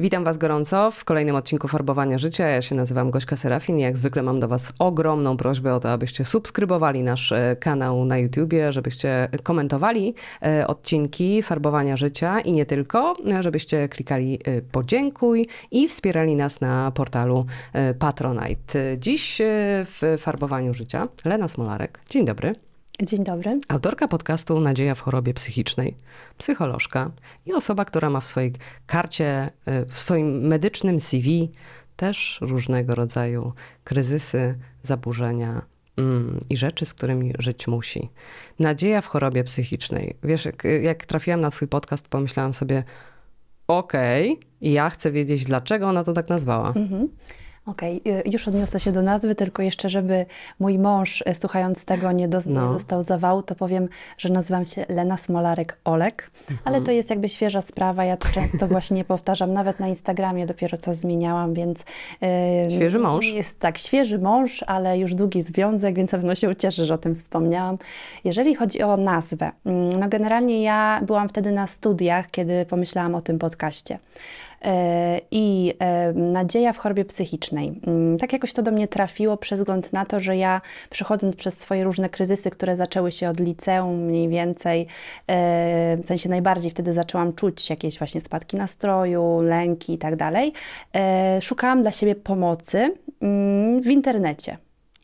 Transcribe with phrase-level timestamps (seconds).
[0.00, 2.46] Witam Was gorąco w kolejnym odcinku Farbowania Życia.
[2.46, 5.92] Ja się nazywam Gośka Serafin i jak zwykle mam do Was ogromną prośbę o to,
[5.92, 12.66] abyście subskrybowali nasz e, kanał na YouTubie, żebyście komentowali e, odcinki Farbowania Życia i nie
[12.66, 14.38] tylko, e, żebyście klikali
[14.72, 17.46] podziękuj i wspierali nas na portalu
[17.98, 18.98] Patronite.
[18.98, 19.38] Dziś
[19.84, 22.00] w Farbowaniu Życia Lena Smolarek.
[22.10, 22.69] Dzień dobry.
[23.02, 23.60] Dzień dobry.
[23.68, 25.96] Autorka podcastu Nadzieja w chorobie psychicznej,
[26.38, 27.10] psycholożka
[27.46, 28.52] i osoba, która ma w swojej
[28.86, 31.50] karcie, y, w swoim medycznym CV
[31.96, 33.52] też różnego rodzaju
[33.84, 35.62] kryzysy, zaburzenia
[35.96, 38.08] mm, i rzeczy, z którymi żyć musi.
[38.58, 40.16] Nadzieja w chorobie psychicznej.
[40.22, 42.84] Wiesz, jak, jak trafiłam na twój podcast, pomyślałam sobie,
[43.66, 46.68] okej, okay, ja chcę wiedzieć, dlaczego ona to tak nazwała.
[46.68, 47.08] Mhm.
[47.70, 48.22] Okej, okay.
[48.32, 50.26] już odniosę się do nazwy, tylko jeszcze, żeby
[50.58, 52.66] mój mąż, e, słuchając tego, nie, do, no.
[52.66, 56.58] nie dostał zawału, to powiem, że nazywam się Lena Smolarek-Olek, mhm.
[56.64, 58.04] ale to jest jakby świeża sprawa.
[58.04, 61.84] Ja to często właśnie powtarzam, nawet na Instagramie dopiero co zmieniałam, więc...
[62.64, 63.26] Yy, świeży mąż?
[63.26, 66.98] Jest tak, świeży mąż, ale już długi związek, więc na pewno się ucieszę, że o
[66.98, 67.78] tym wspomniałam.
[68.24, 73.20] Jeżeli chodzi o nazwę, mm, no generalnie ja byłam wtedy na studiach, kiedy pomyślałam o
[73.20, 73.98] tym podcaście.
[74.64, 77.80] E, i e, nadzieja w chorobie psychicznej.
[77.86, 81.58] Mm, tak jakoś to do mnie trafiło przez wzgląd na to, że ja przechodząc przez
[81.58, 84.86] swoje różne kryzysy, które zaczęły się od liceum mniej więcej,
[85.26, 90.52] e, w sensie najbardziej wtedy zaczęłam czuć jakieś właśnie spadki nastroju, lęki i tak dalej,
[91.40, 94.56] szukałam dla siebie pomocy mm, w internecie.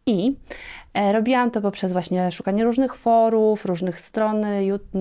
[0.06, 0.34] I
[1.12, 4.46] robiłam to poprzez właśnie szukanie różnych forów, różnych stron,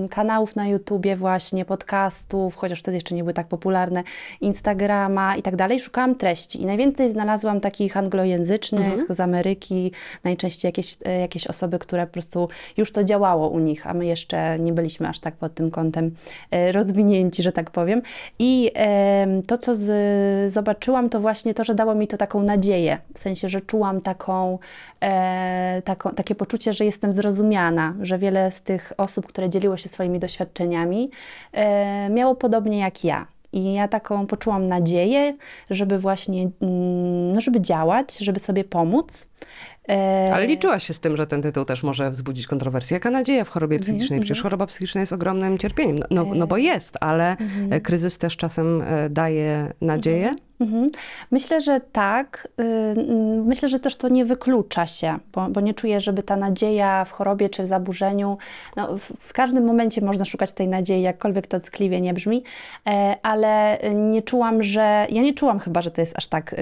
[0.10, 4.04] kanałów na YouTubie właśnie, podcastów, chociaż wtedy jeszcze nie były tak popularne,
[4.42, 5.80] Instagrama i tak dalej.
[5.80, 9.16] Szukałam treści i najwięcej znalazłam takich anglojęzycznych mhm.
[9.16, 9.92] z Ameryki,
[10.24, 14.06] najczęściej jakieś, e, jakieś osoby, które po prostu już to działało u nich, a my
[14.06, 16.12] jeszcze nie byliśmy aż tak pod tym kątem
[16.52, 18.02] e, rozwinięci, że tak powiem.
[18.40, 18.72] I
[19.48, 23.50] to, co z, zobaczyłam, to właśnie to, że dało mi to taką nadzieję, w sensie,
[23.50, 24.60] że czułam taką
[26.16, 31.12] takie poczucie, że jestem zrozumiana, że wiele z tych osób, które dzieliło się swoimi doświadczeniami,
[31.52, 33.28] e, miało podobnie jak ja.
[33.54, 35.38] I ja taką poczułam nadzieję,
[35.70, 39.28] żeby właśnie, mm, no żeby działać, żeby sobie pomóc.
[39.90, 42.96] E, Ale liczyłaś się z tym, że ten tytuł też może wzbudzić kontrowersję.
[42.96, 44.20] Jaka nadzieja w chorobie mhm, psychicznej?
[44.20, 44.44] Przecież mhm.
[44.44, 45.98] choroba psychiczna jest ogromnym cierpieniem.
[45.98, 47.82] No, no, no bo jest, ale mhm.
[47.82, 50.36] kryzys też czasem e, daje nadzieję.
[50.60, 50.88] Mhm.
[51.32, 52.48] Myślę, że tak.
[52.62, 57.06] Y, myślę, że też to nie wyklucza się, bo, bo, nie czuję, żeby ta nadzieja
[57.06, 58.38] w chorobie czy w zaburzeniu,
[58.76, 62.44] no, w, w, każdym momencie można szukać tej nadziei, jakkolwiek to ckliwie nie brzmi,
[62.88, 66.56] e, ale nie czułam, że, ja nie czułam chyba, że to jest aż tak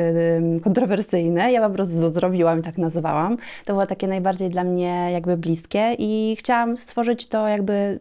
[0.63, 1.51] kontrowersyjne.
[1.51, 3.37] Ja po prostu zrobiłam tak nazywałam.
[3.65, 7.99] To było takie najbardziej dla mnie jakby bliskie i chciałam stworzyć to jakby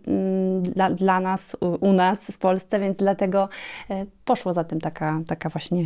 [0.62, 3.48] dla, dla nas, u, u nas w Polsce, więc dlatego
[3.90, 5.82] e, poszło za tym taka, taka właśnie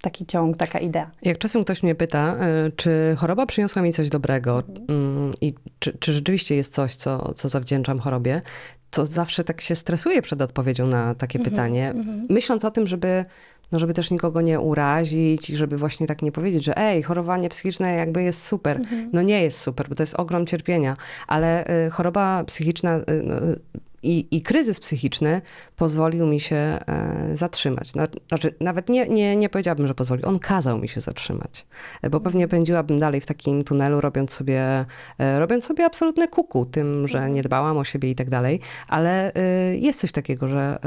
[0.00, 1.10] taki ciąg, taka idea.
[1.22, 5.98] Jak czasem ktoś mnie pyta, e, czy choroba przyniosła mi coś dobrego mm, i czy,
[5.98, 8.42] czy rzeczywiście jest coś, co, co zawdzięczam chorobie,
[8.90, 12.26] to zawsze tak się stresuję przed odpowiedzią na takie -hmm, pytanie, -hmm.
[12.28, 13.24] myśląc o tym, żeby,
[13.72, 17.48] no żeby też nikogo nie urazić i żeby właśnie tak nie powiedzieć, że ej, chorowanie
[17.48, 18.80] psychiczne jakby jest super.
[18.80, 19.08] -hmm.
[19.12, 20.96] No nie jest super, bo to jest ogrom cierpienia,
[21.26, 23.60] ale y, choroba psychiczna y, y,
[24.02, 25.42] i, I kryzys psychiczny
[25.76, 27.94] pozwolił mi się e, zatrzymać.
[27.94, 30.26] No, znaczy, nawet nie, nie, nie powiedziałabym, że pozwolił.
[30.26, 31.66] On kazał mi się zatrzymać.
[32.02, 34.84] E, bo pewnie pędziłabym dalej w takim tunelu, robiąc sobie,
[35.18, 37.34] e, robiąc sobie absolutne kuku tym, że mhm.
[37.34, 38.60] nie dbałam o siebie i tak dalej.
[38.88, 39.32] Ale
[39.74, 40.78] jest coś takiego, że,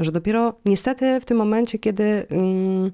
[0.00, 2.26] że dopiero niestety w tym momencie, kiedy.
[2.30, 2.90] Mm,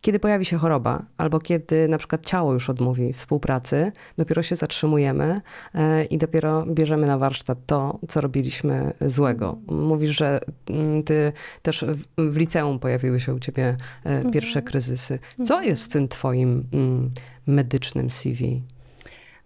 [0.00, 5.40] kiedy pojawi się choroba, albo kiedy na przykład ciało już odmówi współpracy, dopiero się zatrzymujemy
[5.74, 9.58] e, i dopiero bierzemy na warsztat to, co robiliśmy złego.
[9.66, 10.40] Mówisz, że
[10.70, 11.32] mm, ty
[11.62, 11.84] też
[12.18, 13.76] w liceum pojawiły się u ciebie e,
[14.10, 14.30] mhm.
[14.30, 15.18] pierwsze kryzysy.
[15.36, 15.64] Co mhm.
[15.64, 17.10] jest w tym twoim mm,
[17.46, 18.62] medycznym CV?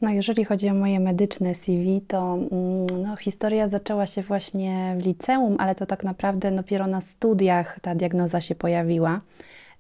[0.01, 5.07] No, jeżeli chodzi o moje medyczne CV, to mm, no, historia zaczęła się właśnie w
[5.07, 9.21] liceum, ale to tak naprawdę dopiero na studiach ta diagnoza się pojawiła.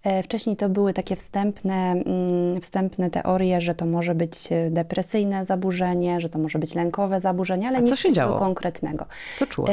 [0.04, 5.44] E, Wcześniej to były takie wstępne, mm, wstępne teorie, że to może być e, depresyjne
[5.44, 9.06] zaburzenie, że to może być lękowe zaburzenie, ale A nic takiego konkretnego.
[9.38, 9.70] Co czułaś?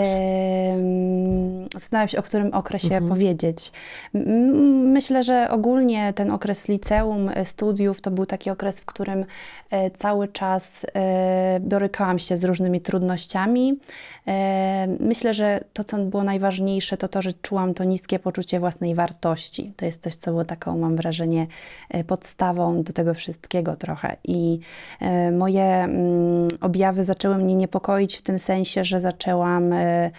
[1.74, 3.10] Zastanawiam się, o którym okresie Mhm.
[3.10, 3.72] powiedzieć.
[4.84, 9.26] Myślę, że ogólnie ten okres liceum, e, studiów to był taki okres, w którym
[9.94, 10.86] cały czas
[11.60, 13.80] borykałam się z różnymi trudnościami.
[15.00, 19.74] Myślę, że to, co było najważniejsze, to to, że czułam to niskie poczucie własnej wartości.
[19.78, 21.48] To jest coś, co było taką, mam wrażenie,
[21.90, 24.16] e, podstawą do tego wszystkiego trochę.
[24.24, 24.60] I
[25.02, 30.12] e, moje mm, objawy zaczęły mnie niepokoić w tym sensie, że zaczęłam e,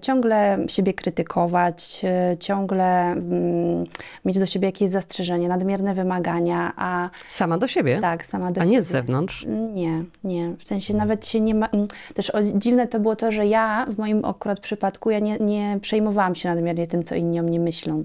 [0.00, 2.02] ciągle siebie krytykować,
[2.40, 3.84] ciągle mm,
[4.24, 7.98] mieć do siebie jakieś zastrzeżenie, nadmierne wymagania, a Sama do siebie?
[8.00, 8.76] tak, sama do A siebie.
[8.76, 9.46] nie z zewnątrz?
[9.74, 10.52] Nie, nie.
[10.58, 11.66] W sensie nawet się nie ma.
[11.66, 15.78] mm, Też dziwne to było to, że ja w moim akurat przypadku ja nie, nie
[15.82, 18.04] przejmowałam się nadmiernie tym, co inni o mnie myślą.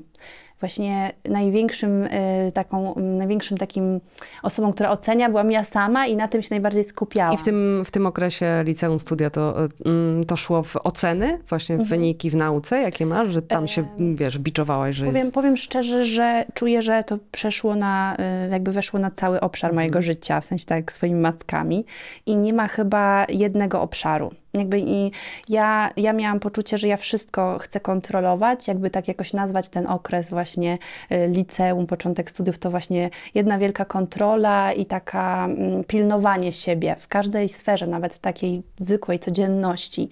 [0.60, 2.10] Właśnie największym, y,
[2.54, 4.00] taką, największym takim
[4.44, 7.34] osobą, która ocenia, byłam ja sama i na tym się najbardziej skupiałam.
[7.34, 11.40] I w tym, w tym okresie liceum studia to, y, mm, to szło w oceny,
[11.50, 11.90] właśnie w Mhm.
[12.00, 13.86] wyniki w nauce, jakie masz, że tam się,
[14.16, 15.34] wiesz, biczowałaś, że Powiem, jest...
[15.34, 18.18] powiem szczerze, że czuję, że to przeszło na,
[18.48, 19.75] y, jakby weszło na cały obszar Mhm.
[19.75, 21.86] mojego życia, w sensie tak swoimi mackami
[22.25, 24.31] i nie ma chyba jednego obszaru.
[24.56, 25.12] Jakby i
[25.50, 30.30] ja, ja miałam poczucie, że ja wszystko chcę kontrolować, jakby tak jakoś nazwać ten okres
[30.30, 30.78] właśnie
[31.12, 37.07] y, liceum, początek studiów, to właśnie jedna wielka kontrola i taka mm, pilnowanie siebie w
[37.07, 40.10] każdej sferze, nawet w takiej zwykłej codzienności.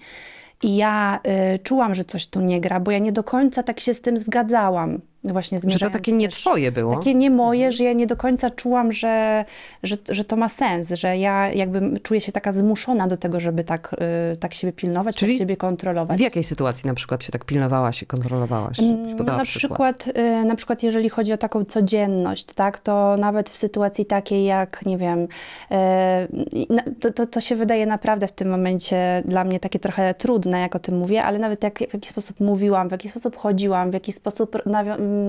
[0.62, 1.20] I ja
[1.54, 4.00] y, czułam, że coś tu nie gra, bo ja nie do końca tak się z
[4.00, 5.00] tym zgadzałam.
[5.24, 6.96] Właśnie Że to zmierzając takie nie też- twoje było.
[6.96, 9.44] Takie nie moje, że ja nie do końca czułam, że,
[9.82, 13.64] że, że to ma sens, że ja jakby czuję się taka zmuszona do tego, żeby
[13.64, 13.96] tak,
[14.32, 16.18] y, tak siebie pilnować, Czyli tak siebie kontrolować.
[16.18, 18.80] W jakiej sytuacji na przykład się tak pilnowałaś i kontrolowałaś?
[18.80, 20.08] Mm, No na przykład,
[20.42, 24.86] y, na przykład jeżeli chodzi o taką codzienność, tak, to nawet w sytuacji takiej jak,
[24.86, 29.78] nie wiem, y, to, to, to się wydaje naprawdę w tym momencie dla mnie takie
[29.78, 33.08] trochę trudne, jak o tym mówię, ale nawet jak, w jaki sposób mówiłam, w jaki
[33.08, 34.56] sposób chodziłam, w jaki sposób,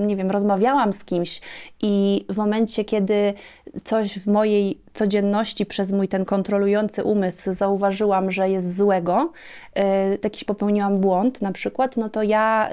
[0.08, 1.42] nie wiem, rozmawiałam z kimś
[1.82, 3.34] i w momencie, kiedy
[3.84, 9.32] coś w mojej codzienności przez mój ten kontrolujący umysł zauważyłam, że jest złego,
[9.78, 9.82] y,
[10.24, 12.70] jakiś popełniłam błąd na przykład, no to ja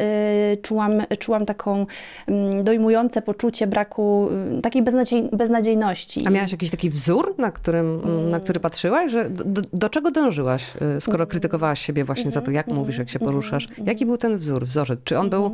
[0.52, 1.86] y, czułam, czułam taką
[2.26, 4.28] mm, dojmujące poczucie braku,
[4.58, 6.26] y, takiej beznadziej, beznadziejności.
[6.26, 8.30] A miałaś jakiś taki wzór, na, którym, Mm.
[8.30, 9.12] na który patrzyłaś?
[9.12, 10.64] Że do, do, czego dążyłaś,
[10.96, 13.66] y, skoro krytykowałaś siebie właśnie za to, jak mówisz, jak się poruszasz?
[13.84, 15.00] Jaki był ten wzór, wzorzec?
[15.04, 15.50] Czy on był y,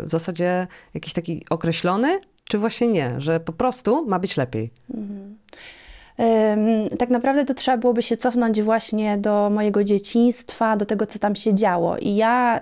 [0.00, 3.14] w zasadzie jakiś taki określony, czy właśnie nie?
[3.18, 4.70] Że po prostu ma być lepiej?
[4.94, 5.36] Ym,
[6.98, 11.34] Tak naprawdę to trzeba byłoby się cofnąć właśnie do mojego dzieciństwa, do tego, co tam
[11.34, 11.96] się działo.
[11.98, 12.60] I ja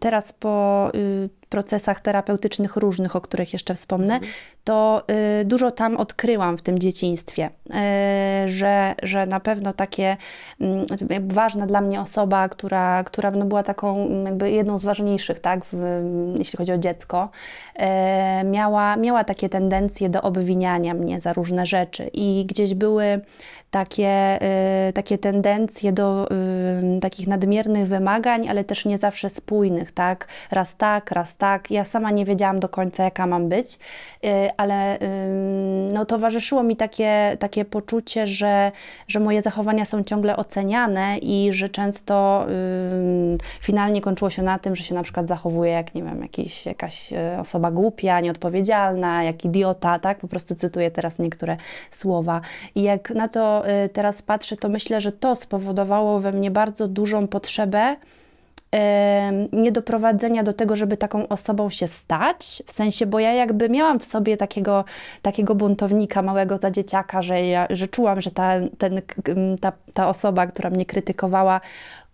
[0.00, 4.20] teraz po y, procesach terapeutycznych różnych, o których jeszcze wspomnę,
[4.64, 5.02] to
[5.40, 10.16] y, dużo tam odkryłam w tym dzieciństwie, y, że, że na pewno takie
[10.60, 10.86] mm,
[11.28, 15.64] ważna dla mnie osoba, która, która no była taką mm, jakby jedną z ważniejszych, tak,
[15.72, 16.02] w,
[16.38, 17.28] jeśli chodzi o dziecko,
[17.74, 23.20] e, miała, miała takie tendencje do obwiniania mnie za różne rzeczy i gdzieś były
[23.76, 30.28] takie, e, takie tendencje do e, takich nadmiernych wymagań, ale też nie zawsze spójnych, tak?
[30.50, 31.70] Raz tak, raz tak.
[31.70, 33.78] Ja sama nie wiedziałam do końca, jaka mam być,
[34.24, 34.98] e, ale
[35.92, 38.72] no, towarzyszyło mi takie, takie poczucie, że,
[39.08, 42.46] że moje zachowania są ciągle oceniane i że często
[43.60, 47.10] finalnie kończyło się na tym, że się na przykład zachowuje jak, nie wiem, jakiś, jakaś
[47.40, 50.18] osoba głupia, nieodpowiedzialna, jak idiota, tak?
[50.18, 51.56] Po prostu cytuję teraz niektóre
[51.90, 52.40] słowa.
[52.74, 57.28] I jak na to teraz patrzę, to myślę, że to spowodowało we mnie bardzo dużą
[57.28, 57.96] potrzebę
[58.70, 64.00] em, niedoprowadzenia do tego, żeby taką osobą się stać, w sensie, bo ja jakby miałam
[64.00, 64.84] w sobie takiego,
[65.22, 69.02] takiego buntownika małego za dzieciaka, że, ja, że czułam, że ta, ten,
[69.60, 71.60] ta, ta osoba, która mnie krytykowała,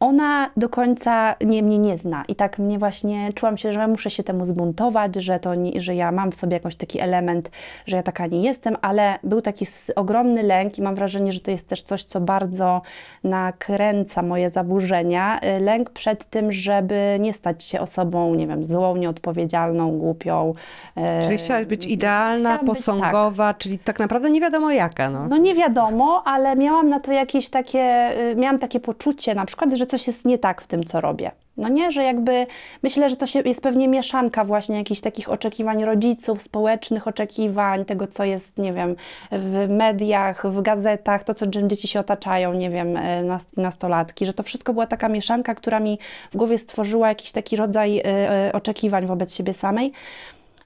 [0.02, 4.10] ona do końca nie, mnie nie zna i tak mnie właśnie czułam się, że muszę
[4.10, 7.50] się temu zbuntować, że, to nie, że ja mam w sobie jakiś taki element,
[7.86, 9.66] że ja taka nie jestem, ale był taki
[9.96, 12.82] ogromny lęk i mam wrażenie, że to jest też coś, co bardzo
[13.24, 15.40] nakręca moje zaburzenia.
[15.56, 20.54] Y, Lęk przed tym, żeby nie stać się osobą, nie wiem, złą, nieodpowiedzialną, głupią.
[20.96, 22.76] y, Czyli chciałaś być idealna, chciałam być, tak.
[22.76, 25.28] posągowa, czyli tak naprawdę nie wiadomo jaka, no.
[25.28, 29.72] No nie wiadomo, ale miałam na to jakieś takie, y, miałam takie poczucie na przykład,
[29.72, 31.30] że coś jest nie tak w tym, co robię.
[31.56, 32.46] No nie, że jakby
[32.82, 38.06] myślę, że to się, jest pewnie mieszanka właśnie jakichś takich oczekiwań rodziców, społecznych oczekiwań, tego
[38.06, 38.96] co jest, nie wiem,
[39.32, 44.32] w mediach, w gazetach, to co czym dzieci się otaczają, nie wiem, nas- nastolatki, że
[44.32, 45.98] to wszystko była taka mieszanka, która mi
[46.30, 48.02] w głowie stworzyła jakiś taki rodzaj y,
[48.48, 49.92] y, oczekiwań wobec siebie samej.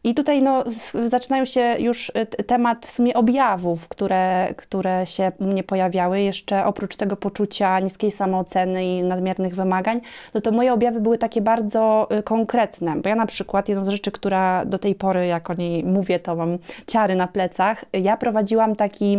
[0.06, 0.64] I tutaj no,
[1.06, 6.20] zaczynają się już t- temat w sumie objawów, które, które się u mnie pojawiały.
[6.20, 10.00] Jeszcze oprócz tego poczucia niskiej samooceny i nadmiernych wymagań,
[10.34, 12.96] no to moje objawy były takie bardzo y, konkretne.
[13.02, 16.18] Bo ja na przykład, jedną z rzeczy, która do tej pory, jak o niej mówię,
[16.18, 19.16] to mam ciary na plecach, ja prowadziłam taki,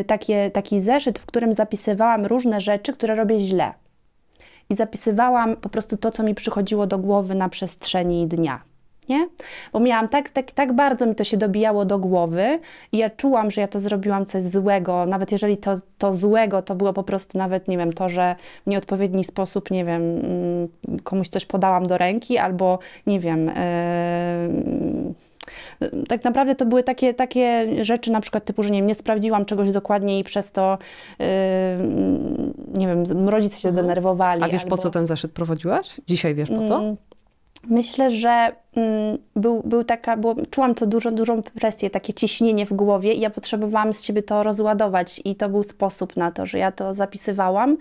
[0.00, 3.72] y, takie, taki zeszyt, w którym zapisywałam różne rzeczy, które robię źle.
[4.70, 8.71] I zapisywałam po prostu to, co mi przychodziło do głowy na przestrzeni dnia.
[9.08, 9.28] Nie?
[9.72, 12.60] Bo miałam tak, tak, tak bardzo mi to się dobijało do głowy
[12.92, 16.74] i ja czułam, że ja to zrobiłam coś złego, nawet jeżeli to, to złego to
[16.74, 20.68] było po prostu nawet, nie wiem, to, że w nieodpowiedni sposób, nie wiem, mm,
[21.04, 23.46] komuś coś podałam do ręki albo, nie wiem,
[25.80, 28.94] yy, tak naprawdę to były takie, takie rzeczy na przykład typu, że nie, wiem, nie
[28.94, 30.78] sprawdziłam czegoś dokładnie i przez to,
[31.18, 31.26] yy,
[32.74, 34.42] nie wiem, rodzice się zdenerwowali.
[34.42, 36.00] A wiesz, po albo- co ten zeszyt prowadziłaś?
[36.06, 36.78] Dzisiaj wiesz po co?
[36.78, 36.96] Mm,
[37.64, 38.52] Myślę, że
[39.36, 43.30] był, był taka, było, czułam to dużo, dużą presję, takie ciśnienie w głowie i ja
[43.30, 47.76] potrzebowałam z siebie to rozładować i to był sposób na to, że ja to zapisywałam.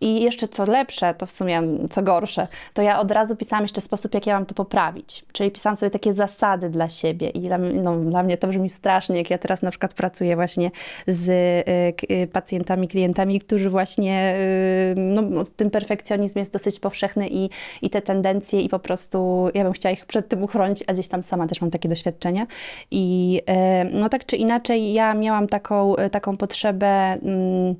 [0.00, 3.80] I jeszcze co lepsze, to w sumie co gorsze, to ja od razu pisałam jeszcze
[3.80, 7.58] sposób, jak ja mam to poprawić, czyli pisałam sobie takie zasady dla siebie i dla,
[7.58, 10.70] no, dla mnie to brzmi strasznie, jak ja teraz na przykład pracuję właśnie
[11.06, 17.50] z y, y, pacjentami, klientami, którzy właśnie, y, no ten perfekcjonizm jest dosyć powszechny i,
[17.82, 21.08] i te tendencje i po prostu ja bym chciała ich przed tym uchronić, a gdzieś
[21.08, 22.46] tam sama też mam takie doświadczenia
[22.90, 26.86] i e, no tak czy inaczej ja miałam taką, taką potrzebę
[27.22, 27.74] mm,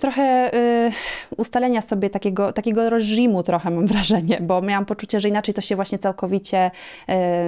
[0.00, 0.54] trochę
[0.88, 0.92] y,
[1.36, 5.76] ustalenia sobie takiego, takiego reżimu trochę mam wrażenie, bo miałam poczucie, że inaczej to się
[5.76, 6.70] właśnie całkowicie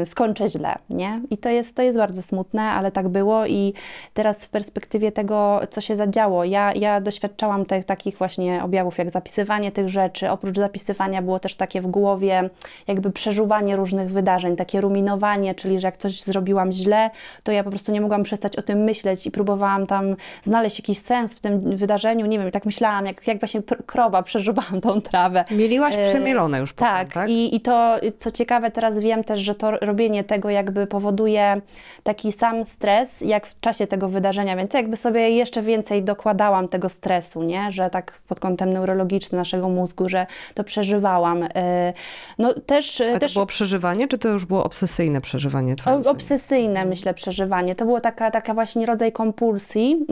[0.03, 1.21] y, skończy źle, nie?
[1.31, 3.75] I to jest, to jest bardzo smutne, ale tak było i
[4.15, 9.73] teraz w perspektywie tego, co się zadziało, ja, ja doświadczałam takich właśnie objawów, jak zapisywanie
[9.73, 12.51] tych rzeczy, oprócz zapisywania było też takie w głowie
[12.87, 17.11] jakby przeżuwanie różnych wydarzeń, takie ruminowanie, czyli że jak coś zrobiłam źle,
[17.43, 20.99] to ja po prostu nie mogłam przestać o tym myśleć i próbowałam tam znaleźć jakiś
[20.99, 25.45] sens w tym wydarzeniu, nie wiem, tak myślałam, jak, jak właśnie krowa przeżuwałam tą trawę.
[25.51, 27.29] Mieliłaś E, przemielone już potem, Tak, tak?
[27.31, 31.61] I, i to, co ciekawe, teraz wiem też, że to robienie tego jakby powoduje
[32.03, 36.89] taki sam stres, jak w czasie tego wydarzenia, więc jakby sobie jeszcze więcej dokładałam tego
[36.89, 37.73] stresu, nie?
[37.73, 41.43] Że tak pod kątem neurologicznym naszego mózgu, że to przeżywałam.
[41.55, 41.93] E,
[42.39, 43.01] No też...
[43.01, 46.11] A to też było przeżywanie, czy to już było obsesyjne przeżywanie o-?
[46.11, 47.75] Obsesyjne, myślę, przeżywanie.
[47.75, 50.07] To było taka, taka właśnie rodzaj kompulsji.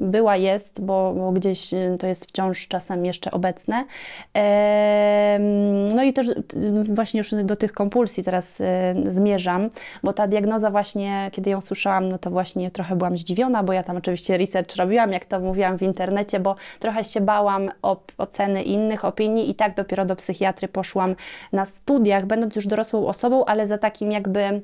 [0.00, 3.84] Była, jest, bo, bo gdzieś y, to jest wciąż czasem jeszcze obecne.
[5.94, 6.44] No i też y,
[6.88, 8.64] właśnie już do tych kompulsji teraz y,
[9.10, 9.70] zmierzam,
[10.02, 13.82] bo ta diagnoza właśnie, kiedy ją słyszałam, no to właśnie trochę byłam zdziwiona, bo ja
[13.82, 17.70] tam oczywiście research robiłam, jak to mówiłam w internecie, bo trochę się bałam
[18.18, 21.16] oceny innych opinii i tak dopiero do psychiatry poszłam
[21.52, 24.62] na studiach, będąc już dorosłą osobą, ale za takim jakby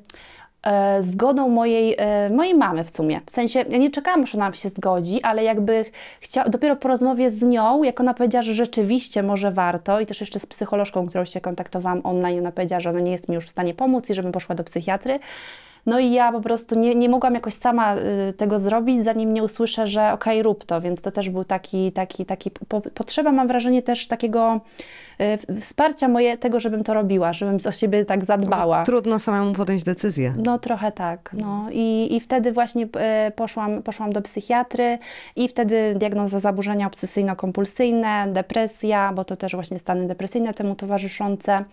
[0.67, 3.21] e, zgodą mojej, e, mojej mamy w sumie.
[3.25, 5.85] W sensie, ja nie czekałam, aż ona się zgodzi, ale jakby
[6.21, 10.21] chciała, dopiero po rozmowie z nią, jak ona powiedziała, że rzeczywiście może warto i też
[10.21, 13.45] jeszcze z psycholożką, którą się kontaktowałam online, ona powiedziała, że ona nie jest mi już
[13.45, 15.19] w stanie pomóc i żebym poszła do psychiatry.
[15.87, 19.43] No i ja po prostu nie, nie mogłam jakoś sama y, tego zrobić, zanim nie
[19.43, 23.47] usłyszę, że okej, rób to, więc to też był taki, taki, taki po, potrzeba, mam
[23.47, 24.61] wrażenie też takiego
[25.55, 28.83] y, wsparcia moje, tego, żebym to robiła, żebym o siebie tak zadbała.
[28.83, 30.33] Trudno samemu podjąć decyzję.
[30.37, 31.31] No trochę tak.
[31.33, 31.65] No.
[31.71, 34.97] I, I wtedy właśnie e, poszłam, poszłam do psychiatry
[35.35, 41.65] i wtedy diagnoza zaburzenia obsesyjno-kompulsyjne, depresja, bo to też właśnie stany depresyjne temu towarzyszące.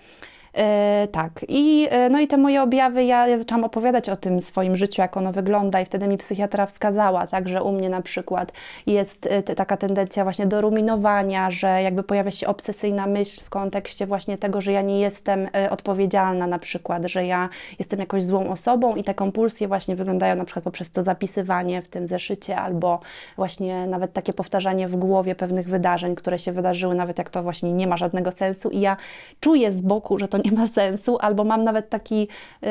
[0.56, 4.40] E, tak, I, e, no i te moje objawy, ja, ja zaczęłam opowiadać o tym
[4.40, 8.02] swoim życiu, jak ono wygląda, i wtedy mi psychiatra wskazała, tak, że u mnie na
[8.02, 8.52] przykład
[8.87, 14.06] jest e, taka tendencja właśnie do ruminowania, że jakby pojawia się obsesyjna myśl w kontekście
[14.06, 18.94] właśnie tego, że ja nie jestem odpowiedzialna na przykład, że ja jestem jakąś złą osobą
[18.94, 23.00] i te kompulsje właśnie wyglądają na przykład poprzez to zapisywanie w tym zeszycie albo
[23.37, 27.73] właśnie nawet takie powtarzanie w głowie pewnych wydarzeń, które się wydarzyły, nawet jak to właśnie
[27.73, 28.70] nie ma żadnego sensu.
[28.70, 28.96] I ja
[29.40, 32.28] czuję z boku, że to nie ma sensu, albo mam nawet taki,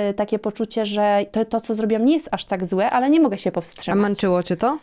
[0.10, 3.20] y, takie poczucie, że to, to, co zrobiłam nie jest aż tak złe, ale nie
[3.20, 4.02] mogę się A powstrzymać.
[4.02, 4.78] męczyło cię to?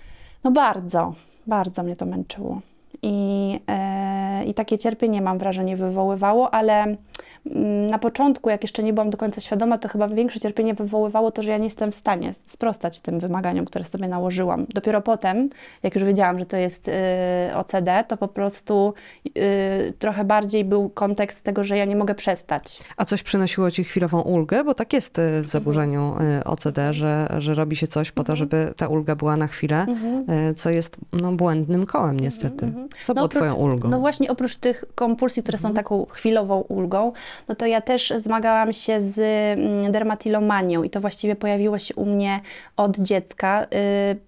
[0.44, 1.12] No bardzo,
[1.46, 2.60] bardzo mnie to męczyło.
[3.02, 6.96] I, e, I takie cierpienie, mam wrażenie, wywoływało, ale
[7.90, 11.42] na początku, jak jeszcze nie byłam do końca świadoma, to chyba większe cierpienie wywoływało to,
[11.42, 14.66] że ja nie jestem w stanie sprostać tym wymaganiom, które sobie nałożyłam.
[14.74, 15.48] Dopiero potem,
[15.82, 16.92] jak już wiedziałam, że to jest y,
[17.54, 18.94] OCD, to po prostu
[19.26, 22.80] y, trochę bardziej był kontekst tego, że ja nie mogę przestać.
[22.96, 24.64] A coś przynosiło ci chwilową ulgę?
[24.64, 28.36] Bo tak jest y, w zaburzeniu y, OCD, że, że robi się coś po to,
[28.36, 29.86] żeby ta ulga była na chwilę,
[30.50, 32.72] y, co jest no, błędnym kołem niestety.
[33.04, 33.88] Co było oprócz- twoją ulgą?
[33.88, 37.12] No właśnie oprócz tych kompulsji, które są taką chwilową ulgą,
[37.48, 39.18] no to ja też zmagałam się z
[39.58, 42.40] mm, dermatillomanią i to właściwie pojawiło się u mnie
[42.76, 43.64] od dziecka.
[43.64, 43.66] Y,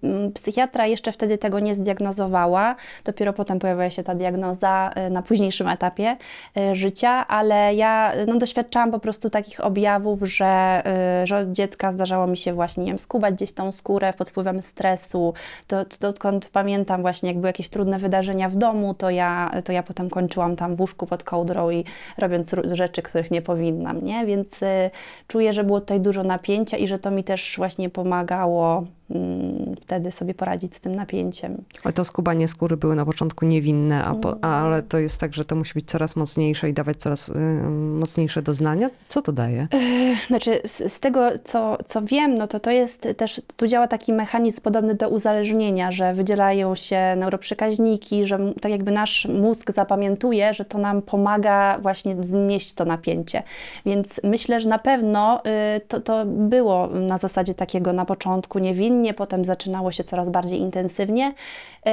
[0.03, 5.21] mm, Psychiatra jeszcze wtedy tego nie zdiagnozowała, dopiero potem pojawiła się ta diagnoza y, na
[5.21, 6.17] późniejszym etapie
[6.57, 10.83] y, życia, ale ja no, doświadczałam po prostu takich objawów, że,
[11.23, 14.63] że od dziecka zdarzało mi się właśnie nie wiem, skubać gdzieś tą skórę pod wpływem
[14.63, 15.33] stresu.
[15.67, 19.71] To, to, odkąd pamiętam właśnie, jak były jakieś trudne wydarzenia w domu, to ja, to
[19.71, 21.85] ja potem kończyłam tam w łóżku pod kołdrą i
[22.17, 24.25] robiąc ró- rzeczy, których nie powinnam, nie?
[24.25, 24.89] Więc y,
[25.27, 28.85] czuję, że było tutaj dużo napięcia i że to mi też właśnie pomagało
[29.81, 31.63] wtedy sobie poradzić z tym napięciem.
[31.83, 35.45] Ale to skubanie skóry były na początku niewinne, a po, ale to jest tak, że
[35.45, 37.33] to musi być coraz mocniejsze i dawać coraz y,
[37.99, 38.89] mocniejsze doznania.
[39.07, 39.67] Co to daje?
[40.27, 44.13] Znaczy, z, z tego, co, co wiem, no to to jest też, tu działa taki
[44.13, 50.65] mechanizm podobny do uzależnienia, że wydzielają się neuroprzekaźniki, że tak jakby nasz mózg zapamiętuje, że
[50.65, 53.43] to nam pomaga właśnie znieść to napięcie.
[53.85, 55.41] Więc myślę, że na pewno
[55.77, 60.59] y, to, to było na zasadzie takiego na początku niewinnie, potem zaczynało się coraz bardziej
[60.59, 61.33] intensywnie.
[61.87, 61.91] Y,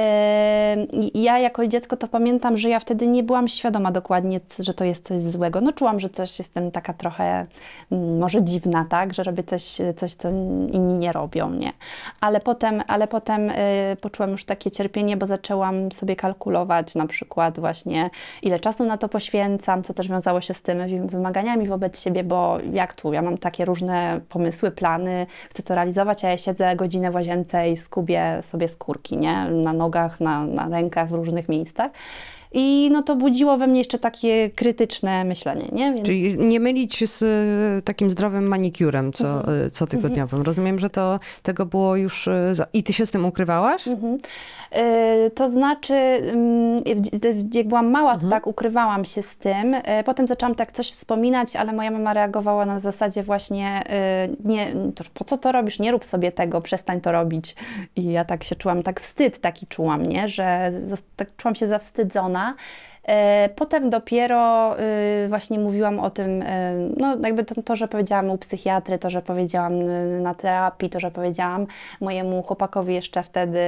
[1.07, 4.83] i ja jako dziecko to pamiętam, że ja wtedy nie byłam świadoma dokładnie, że to
[4.83, 5.61] jest coś złego.
[5.61, 7.45] No czułam, że coś jestem taka trochę
[7.91, 10.29] mm, może dziwna, tak, że robię coś, coś co
[10.71, 11.73] inni nie robią, nie.
[12.21, 13.53] Ale potem, ale potem y,
[14.01, 18.09] poczułam już takie cierpienie, bo zaczęłam sobie kalkulować na przykład właśnie
[18.41, 22.57] ile czasu na to poświęcam, to też wiązało się z tymi wymaganiami wobec siebie, bo
[22.73, 26.90] jak tu, ja mam takie różne pomysły, plany, chcę to realizować, a ja siedzę godzinę
[27.11, 31.91] w łazience i skubię sobie skórki, nie, na nogach, na, na rękach, w różnych miejscach.
[32.53, 35.93] I no to budziło we mnie jeszcze takie krytyczne myślenie, nie?
[35.93, 36.05] Więc...
[36.05, 40.41] Czyli nie mylić z y, takim zdrowym manikurem co, y, cotygodniowym.
[40.41, 42.27] Rozumiem, że to tego było już...
[42.27, 42.67] y, Za...
[42.73, 43.87] I ty się z tym ukrywałaś?
[43.87, 44.17] Mhm.
[45.35, 46.77] To znaczy, ym,
[47.53, 49.75] jak byłam mała, to tak ukrywałam się z tym.
[50.05, 53.83] Potem zaczęłam tak coś wspominać, ale moja mama reagowała na zasadzie właśnie,
[54.45, 54.67] nie,
[55.13, 57.55] po co to robisz, nie rób sobie tego, przestań to robić.
[57.95, 60.71] I ja tak się czułam, tak wstyd taki czułam, nie, że
[61.15, 62.40] tak czułam się zawstydzona.
[62.41, 62.57] that.
[63.55, 64.75] Potem dopiero
[65.25, 66.45] y, właśnie mówiłam o tym, y,
[66.97, 70.99] no jakby to, to, że powiedziałam u psychiatry, to, że powiedziałam y, na terapii, to,
[70.99, 71.67] że powiedziałam
[72.01, 73.59] mojemu chłopakowi jeszcze wtedy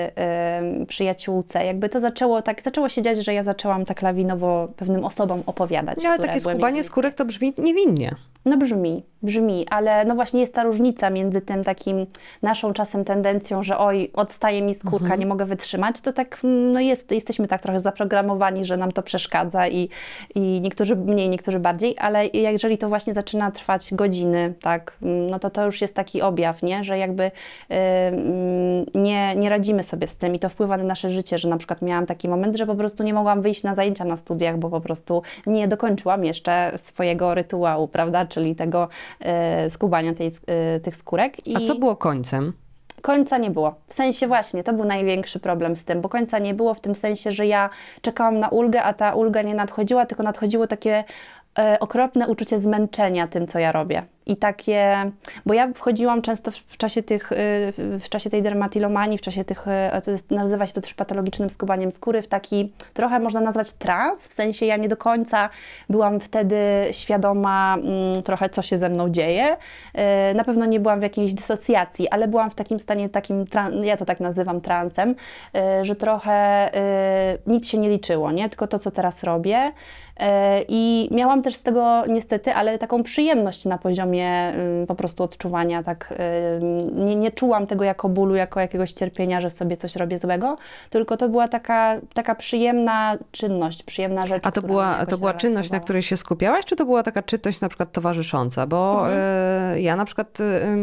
[0.87, 5.43] przyjaciółce, jakby to zaczęło tak, zaczęło się dziać, że ja zaczęłam tak lawinowo pewnym osobom
[5.45, 6.03] opowiadać.
[6.03, 8.15] Nie, ale takie skubanie skórek to brzmi niewinnie.
[8.45, 12.05] No brzmi, brzmi, ale no właśnie jest ta różnica między tym takim
[12.41, 16.79] naszą czasem tendencją, że oj, odstaje mi skórka, nie mogę wytrzymać, to tak, mm, no
[16.79, 19.89] jest, jesteśmy tak trochę zaprogramowani, że nam to przeszkadza i,
[20.35, 25.39] i niektórzy mniej, niektórzy bardziej, ale jeżeli to właśnie zaczyna trwać godziny, tak, mm, no
[25.39, 27.31] to to już jest taki objaw, nie, że jakby y,
[27.69, 31.57] mm, nie, nie radzimy sobie z tym i to wpływa na nasze życie, że na
[31.57, 34.69] przykład miałam taki moment, że po prostu nie mogłam wyjść na zajęcia na studiach, bo
[34.69, 38.87] po prostu nie dokończyłam jeszcze swojego rytuału, prawda, czyli tego
[39.65, 41.47] y, skubania tej, y, tych skórek.
[41.47, 42.53] I A co było końcem?
[43.03, 43.75] Końca nie było.
[43.87, 46.95] W sensie właśnie, to był największy problem z tym, bo końca nie było w tym
[46.95, 47.69] sensie, że ja
[48.01, 51.03] czekałam na ulgę, a ta ulga nie nadchodziła, tylko nadchodziło takie
[51.59, 54.03] e, okropne uczucie zmęczenia tym, co ja robię.
[54.25, 55.11] I takie,
[55.45, 57.35] bo ja wchodziłam często w, czasie tych, y,
[57.99, 62.21] w, czasie tej dermatillomanii, w czasie tych, y, nazywa się to też patologicznym skubaniem skóry,
[62.21, 65.49] w taki trochę można nazwać trans, w sensie ja nie do końca
[65.89, 66.55] byłam wtedy
[66.91, 69.57] świadoma mm, trochę, co się ze mną dzieje.
[70.31, 73.45] Y, Na pewno nie byłam w jakiejś dysocjacji, ale byłam w takim stanie, takim,
[73.83, 75.15] ja to tak nazywam transem,
[75.81, 76.69] że trochę
[77.47, 78.49] nic się nie liczyło, nie?
[78.49, 79.71] tylko to, co teraz robię.
[80.67, 85.83] I miałam też z tego niestety, ale taką przyjemność na poziomie y, po prostu odczuwania.
[85.83, 86.13] Tak,
[86.91, 90.57] nie, nie czułam tego jako bólu, jako jakiegoś cierpienia, że sobie coś robię złego,
[90.89, 94.47] tylko to była taka, taka przyjemna czynność, przyjemna rzecz.
[94.47, 97.61] A to była, to była czynność, na której się skupiałaś, czy to była taka czynność
[97.61, 98.67] na przykład towarzysząca?
[98.67, 100.37] Bo e, ja na przykład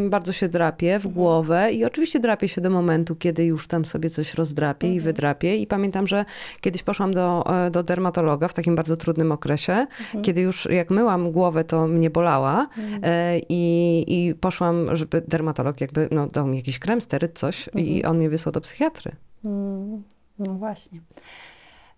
[0.09, 4.09] bardzo się drapię w głowę i oczywiście drapię się do momentu, kiedy już tam sobie
[4.09, 5.57] coś rozdrapię i wydrapię.
[5.57, 6.25] I pamiętam, że
[6.61, 9.87] kiedyś poszłam do, e, do dermatologa w takim bardzo trudnym okresie,
[10.21, 12.67] kiedy już jak myłam głowę, to mnie bolała
[13.03, 18.03] e, i, i poszłam, żeby dermatolog jakby no, dał mi jakiś krem, steryt, coś i
[18.03, 19.11] on mnie wysłał do psychiatry.
[19.45, 20.03] Mm,
[20.39, 20.99] No właśnie.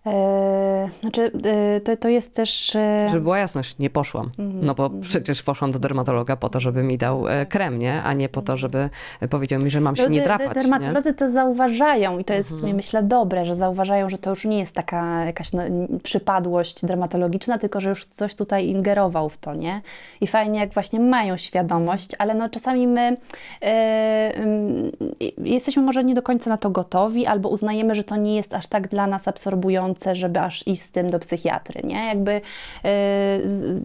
[0.06, 2.76] E, znaczy, e, to, to jest też.
[2.76, 4.30] e, Żeby była jasność, nie poszłam.
[4.38, 8.02] No bo przecież poszłam do dermatologa po to, żeby mi dał krem, nie?
[8.02, 8.90] A nie po to, żeby
[9.30, 10.48] powiedział mi, że mam się nie drapać.
[10.48, 10.62] Nie?
[10.62, 12.76] Dermatolodzy to zauważają i to jest, Mhm.
[12.76, 15.62] myślę, dobre, że zauważają, że to już nie jest taka jakaś no,
[16.02, 19.80] przypadłość dermatologiczna, tylko że już coś tutaj ingerował w to, nie?
[20.20, 23.16] I fajnie, jak właśnie mają świadomość, ale no czasami my
[23.60, 24.90] mm,
[25.38, 28.66] jesteśmy może nie do końca na to gotowi, albo uznajemy, że to nie jest aż
[28.66, 32.06] tak dla nas absorbujące, wymagające, żeby aż iść z tym do psychiatry, nie?
[32.06, 32.40] Jakby, y,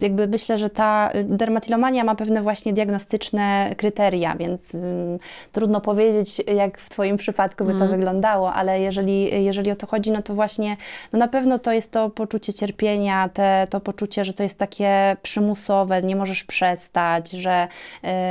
[0.02, 5.18] jakby myślę, że ta dermatillomania ma pewne właśnie diagnostyczne kryteria, więc ym,
[5.52, 10.10] trudno powiedzieć, jak w Twoim przypadku by to wyglądało, ale jeżeli, jeżeli o to chodzi,
[10.10, 10.76] no to właśnie
[11.12, 15.16] no na pewno to jest to poczucie cierpienia, te, to poczucie, że to jest takie
[15.22, 17.68] przymusowe, nie możesz przestać, że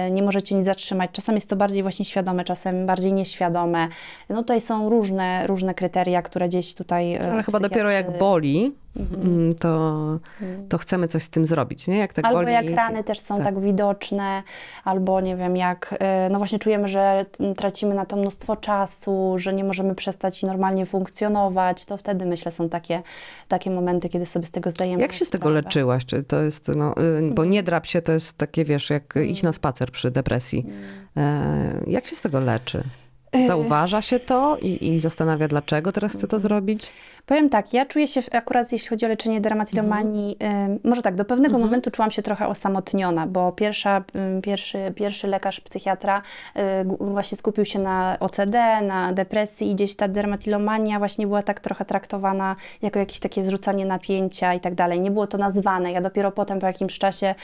[0.07, 1.09] y, nie możecie nic zatrzymać.
[1.11, 3.87] Czasem jest to bardziej właśnie świadome, czasem bardziej nieświadome.
[4.29, 8.19] No tutaj są różne, różne kryteria, które gdzieś tutaj y, Ale chyba dopiero jak psychiatrzy-
[8.19, 8.75] boli,
[9.23, 9.95] mm, to,
[10.69, 11.97] to chcemy coś z tym zrobić, nie?
[11.97, 12.53] Jak tak Albo boli...
[12.53, 13.45] jak rany też są tak.
[13.45, 13.59] tak.
[13.61, 14.43] widoczne,
[14.83, 15.93] albo nie wiem, jak
[16.27, 17.25] y, no właśnie czujemy, że
[17.57, 22.69] tracimy na to mnóstwo czasu, że nie możemy przestać normalnie funkcjonować, to wtedy myślę są
[22.69, 23.01] takie,
[23.47, 25.55] takie momenty, kiedy sobie z tego zdajemy Jak się z tego sprawę.
[25.55, 26.05] leczyłaś?
[26.05, 29.43] Czy to jest, no, y, bo nie drap się to jest takie, wiesz, jak iść
[29.43, 30.65] na spacer przy depresji.
[31.17, 32.83] E, Jak się z tego leczy?
[33.47, 36.85] Zauważa się to i, i zastanawia, dlaczego teraz chce to zrobić?
[37.25, 40.37] Powiem tak, ja czuję się, akurat jeśli chodzi o leczenie dermatillomanii,
[40.67, 45.27] ym, może tak, do pewnego momentu czułam się trochę osamotniona, bo pierwsza, ym, pierwszy, pierwszy
[45.27, 46.21] lekarz, psychiatra
[46.85, 51.59] g- właśnie skupił się na OCD, na depresji i gdzieś ta dermatillomania właśnie była tak
[51.59, 54.99] trochę traktowana jako jakieś takie zrzucanie napięcia i tak dalej.
[55.01, 55.91] Nie było to nazwane.
[55.91, 57.35] Ja dopiero potem po jakimś czasie,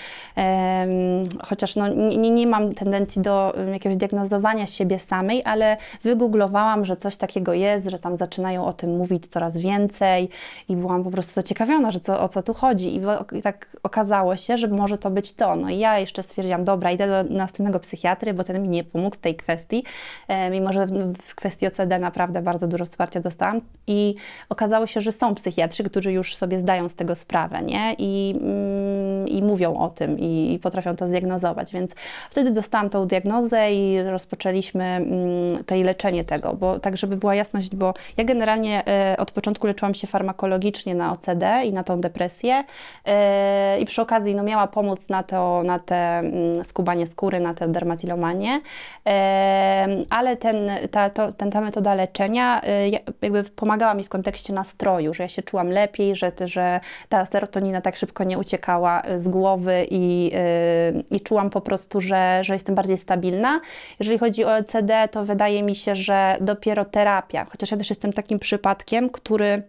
[1.44, 7.18] chociaż no, nie, nie- mam tendencji do jakiegoś diagnozowania siebie samej, ale wygooglowałam, że coś
[7.18, 10.30] takiego jest, że tam zaczynają o tym mówić coraz więcej
[10.70, 12.96] i byłam po prostu zaciekawiona, że co, o co tu chodzi.
[12.96, 15.56] I, tak okazało się, że może to być to.
[15.56, 19.16] No i ja jeszcze stwierdziłam, dobra, idę do następnego psychiatry, bo ten mi nie pomógł
[19.16, 19.84] w tej kwestii,
[20.28, 20.86] e, mimo że
[21.24, 23.62] w, kwestii OCD naprawdę bardzo dużo wsparcia dostałam.
[23.88, 24.16] I
[24.50, 27.96] okazało się, że są psychiatrzy, którzy już sobie zdają z tego sprawę, nie?
[27.98, 31.74] I, mm, i mówią o tym i, i potrafią to zdiagnozować.
[31.74, 31.96] Więc
[32.30, 37.76] wtedy dostałam tą diagnozę i rozpoczęliśmy mm, tutaj leczenie tego, bo tak, żeby była jasność,
[37.76, 42.64] bo ja generalnie e, od początku leczyłam się farmakologicznie na OCD i na tą depresję
[43.06, 47.54] e, i przy okazji no, miała pomóc na to, na te mm, skubanie skóry, na
[47.54, 48.62] tę dermatillomanię,
[49.08, 54.54] e, ale ten, ta, to, ten, ta metoda leczenia ja- jakby pomagała mi w kontekście
[54.54, 59.28] nastroju, że ja się czułam lepiej, że, że ta serotonina tak szybko nie uciekała z
[59.28, 60.32] głowy i,
[61.12, 63.60] i czułam po prostu, że, że jestem bardziej stabilna.
[64.00, 68.14] Jeżeli chodzi o LCD, to wydaje mi się, że dopiero terapia, chociaż ja też jestem
[68.14, 69.64] takim przypadkiem, który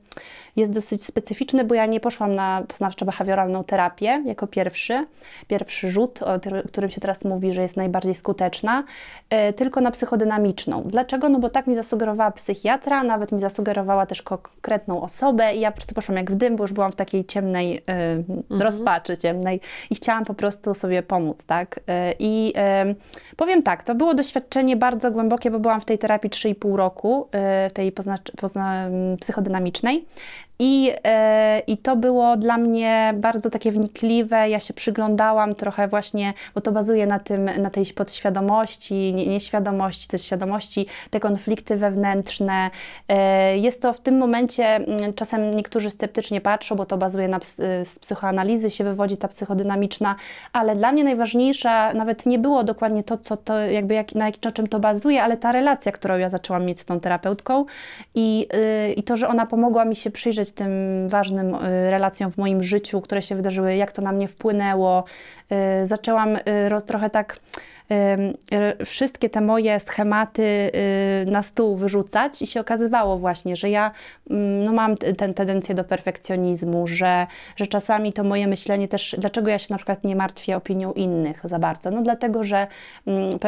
[0.57, 5.07] jest dosyć specyficzny, bo ja nie poszłam na poznawczo-behawioralną terapię jako pierwszy,
[5.49, 8.85] pierwszy rzut, o którym się teraz mówi, że jest najbardziej skuteczna,
[9.31, 10.83] e, tylko na psychodynamiczną.
[10.83, 11.29] Dlaczego?
[11.29, 15.77] No bo tak mi zasugerowała psychiatra, nawet mi zasugerowała też konkretną osobę i ja po
[15.77, 19.95] prostu poszłam jak w dym, bo już byłam w takiej ciemnej e, rozpaczy ciemnej i
[19.95, 21.81] chciałam po prostu sobie pomóc, tak?
[21.89, 22.53] E, I
[23.37, 27.71] powiem tak, to było doświadczenie bardzo głębokie, bo byłam w tej terapii 3,5 roku, e,
[27.71, 28.89] w tej pozna, pozna,
[29.21, 30.07] psychodynamicznej.
[30.59, 34.49] I, e, I to było dla mnie bardzo takie wnikliwe.
[34.49, 40.09] Ja się przyglądałam trochę właśnie, bo to bazuje na tym, na tej podświadomości, nie, nieświadomości,
[40.09, 42.71] tej świadomości, te konflikty wewnętrzne.
[43.09, 47.41] E, jest to w tym momencie, mm, czasem niektórzy sceptycznie patrzą, bo to bazuje na
[47.41, 50.17] ps, z psychoanalizy, się wywodzi ta psychodynamiczna,
[50.53, 54.53] ale dla mnie najważniejsza nawet nie było dokładnie to, co to, jakby jak, na, na
[54.53, 57.65] czym to bazuje, ale ta relacja, którą ja zaczęłam mieć z tą terapeutką
[58.15, 58.49] i,
[58.91, 60.71] y, i to, że ona pomogła mi się przyjrzeć tym
[61.09, 65.05] ważnym y, relacjom w moim życiu, które się wydarzyły, jak to na mnie wpłynęło.
[65.83, 66.41] Y, zaczęłam y,
[66.87, 67.39] trochę tak
[68.85, 73.91] wszystkie te moje schematy y, na stół wyrzucać i się okazywało właśnie, że ja
[74.31, 79.51] mm, no, mam tę tendencję do perfekcjonizmu, że, że czasami to moje myślenie też, dlaczego
[79.51, 81.91] ja się na przykład nie martwię opinią innych za bardzo?
[81.91, 82.67] No dlatego, że
[83.07, 83.39] mm,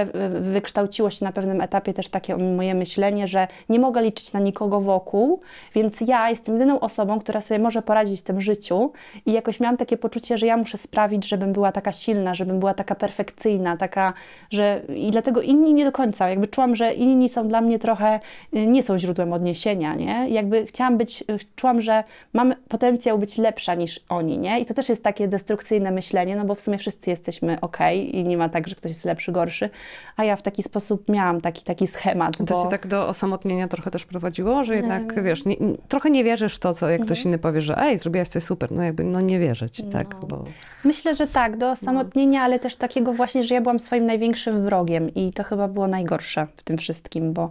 [0.40, 4.80] wykształciło się na pewnym etapie też takie moje myślenie, że nie mogę liczyć na nikogo
[4.80, 5.40] wokół,
[5.74, 8.92] więc ja jestem jedyną osobą, która sobie może poradzić w tym życiu
[9.26, 12.74] i jakoś miałam takie poczucie, że ja muszę sprawić, żebym była taka silna, żebym była
[12.74, 14.12] taka perfekcyjna, taka,
[14.50, 18.20] że i dlatego inni nie do końca, jakby czułam, że inni są dla mnie trochę,
[18.56, 20.28] y, nie są źródłem odniesienia, nie?
[20.28, 24.60] Jakby chciałam być, y, czułam, że mam potencjał być lepsza niż oni, nie?
[24.60, 28.24] I to też jest takie destrukcyjne myślenie, no bo w sumie wszyscy jesteśmy okej i
[28.24, 29.70] nie ma tak, że ktoś jest lepszy, gorszy,
[30.16, 32.62] a ja w taki sposób miałam taki, taki schemat, To bo...
[32.64, 35.56] cię tak do osamotnienia trochę też prowadziło, że jednak, wiesz, nie,
[35.88, 38.72] trochę nie wierzysz w to, co jak ktoś inny powie, że ej, zrobiłaś coś super,
[38.72, 40.44] no jakby, no nie wierzę ci, tak, bo...
[40.84, 45.14] Myślę, że tak, do osamotnienia, ale też takiego właśnie, że ja byłam swoim największym wrogiem
[45.14, 47.50] i to chyba było najgorsze w tym wszystkim, bo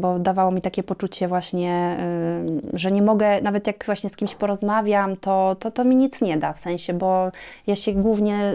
[0.00, 1.96] bo dawało mi takie poczucie właśnie,
[2.72, 6.36] że nie mogę, nawet jak właśnie z kimś porozmawiam, to, to, to mi nic nie
[6.36, 7.30] da, w sensie, bo
[7.66, 8.54] ja się głównie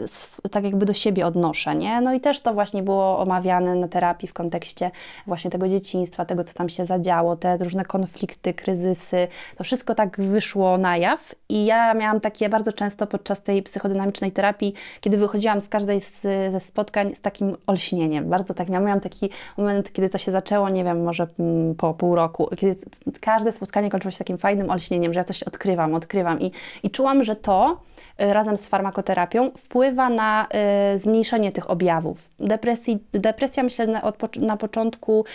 [0.51, 2.01] tak jakby do siebie odnoszę, nie?
[2.01, 4.91] No i też to właśnie było omawiane na terapii w kontekście
[5.27, 10.21] właśnie tego dzieciństwa, tego, co tam się zadziało, te różne konflikty, kryzysy, to wszystko tak
[10.21, 15.61] wyszło na jaw i ja miałam takie bardzo często podczas tej psychodynamicznej terapii, kiedy wychodziłam
[15.61, 20.09] z każdej z, ze spotkań z takim olśnieniem, bardzo tak, miałam, miałam taki moment, kiedy
[20.09, 20.40] to się zaczęło,
[20.71, 22.75] nie wiem, może mm, po pół roku, kiedy
[23.21, 26.51] każde spotkanie kończyło się takim fajnym olśnieniem, że ja coś odkrywam, odkrywam i,
[26.83, 27.77] i czułam, że to
[28.21, 30.47] y, razem z farmakoterapią wpływa na
[30.95, 32.29] y, zmniejszenie tych objawów.
[32.39, 35.25] Depresji, depresja myślę na, na początku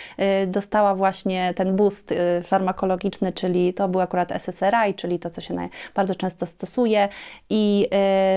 [0.43, 5.41] y, dostała właśnie ten boost y, farmakologiczny, czyli to był akurat SSRI, czyli to, co
[5.41, 7.09] się naj, bardzo często stosuje
[7.49, 7.87] i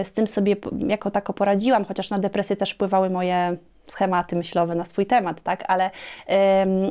[0.00, 0.56] y, z tym sobie
[0.88, 3.56] jako tako poradziłam, chociaż na depresję też wpływały moje
[3.92, 5.64] schematy myślowe na swój temat, tak?
[5.68, 5.90] Ale,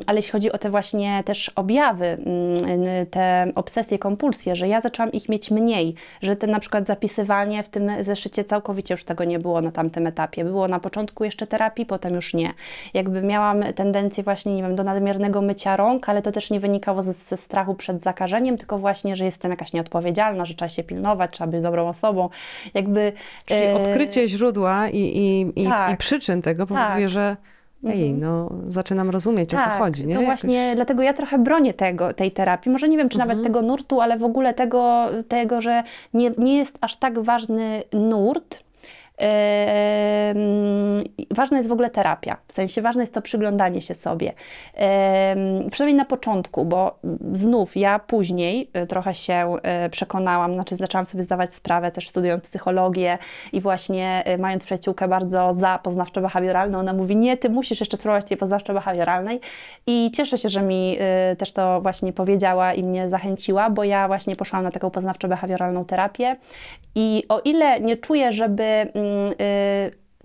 [0.06, 5.12] ale jeśli chodzi o te właśnie też objawy, ym, te obsesje, kompulsje, że ja zaczęłam
[5.12, 9.38] ich mieć mniej, że ten na przykład zapisywanie w tym zeszycie całkowicie już tego nie
[9.38, 10.44] było na tamtym etapie.
[10.44, 12.52] Było na początku jeszcze terapii, potem już nie.
[12.94, 17.02] Jakby miałam tendencję właśnie, nie wiem, do nadmiernego mycia rąk, ale to też nie wynikało
[17.02, 21.30] ze, ze strachu przed zakażeniem, tylko właśnie, że jestem jakaś nieodpowiedzialna, że trzeba się pilnować,
[21.32, 22.28] trzeba być dobrą osobą.
[22.74, 23.12] Jakby...
[23.44, 25.94] Czyli e, odkrycie źródła i, i, i, tak.
[25.94, 27.12] i przyczyn tego powoduje, Tak.
[27.12, 27.36] że
[27.92, 30.06] ej, no zaczynam rozumieć, o co chodzi.
[30.06, 30.14] Nie?
[30.14, 32.72] Tak, To Jakoś- właśnie dlatego ja trochę bronię tego, tej terapii.
[32.72, 33.28] Może nie wiem, czy Mhm.
[33.28, 35.82] nawet tego nurtu, ale w ogóle tego, tego że
[36.14, 38.58] nie, nie jest aż tak ważny nurt.
[41.30, 44.32] Ważna jest w ogóle terapia, w sensie ważne jest to przyglądanie się sobie.
[45.70, 46.98] Przynajmniej na początku, bo
[47.32, 49.56] znów ja później y, trochę się
[49.86, 53.18] y, przekonałam, znaczy zaczęłam sobie zdawać sprawę też studiując psychologię
[53.52, 58.24] i właśnie y, mając przyjaciółkę bardzo za poznawczo-behawioralną, ona mówi, nie, ty musisz jeszcze spróbować
[58.24, 59.38] tej poznawczo-behawioralnej
[59.86, 60.98] i cieszę się, że mi
[61.38, 66.36] też to właśnie powiedziała i mnie zachęciła, bo ja właśnie poszłam na taką poznawczo-behawioralną terapię
[66.94, 69.09] i o ile nie czuję, żeby mm,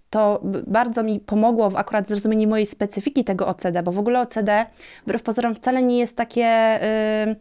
[0.10, 4.22] to b- bardzo mi pomogło w akurat zrozumieniu mojej specyfiki tego OCD, bo w ogóle
[4.22, 4.66] OCD
[5.06, 6.80] wbrew pozorom wcale nie jest takie
[7.28, 7.36] y,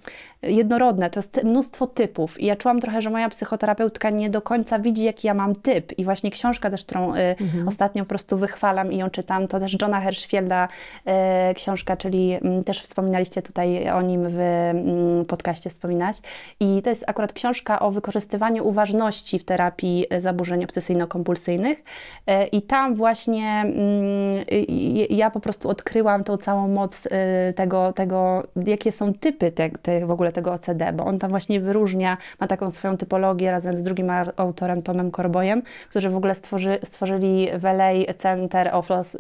[0.47, 2.41] jednorodne, to jest mnóstwo typów.
[2.41, 5.99] I ja czułam trochę, że moja psychoterapeutka nie do końca widzi, jaki ja mam typ.
[5.99, 7.19] I właśnie książka też, którą y,
[7.67, 10.69] ostatnio po prostu wychwalam i ją czytam, to też Johna Hirschfielda
[11.51, 16.17] y, książka, czyli mm, też wspominaliście tutaj o nim w mm, podcaście wspominać.
[16.61, 21.77] I to jest akurat książka o wykorzystywaniu uważności w terapii y, zaburzeń obsesyjno-kompulsyjnych.
[22.53, 24.45] I tam właśnie mm,
[25.11, 27.09] ja po prostu odkryłam tą całą moc
[27.57, 31.61] tego, tego jakie są typy te, te, w ogóle tego OCD, bo on tam właśnie
[31.61, 36.79] wyróżnia, ma taką swoją typologię razem z drugim autorem Tomem Korbojem, którzy w ogóle stworzy,
[36.85, 39.17] stworzyli w LA Center of Los,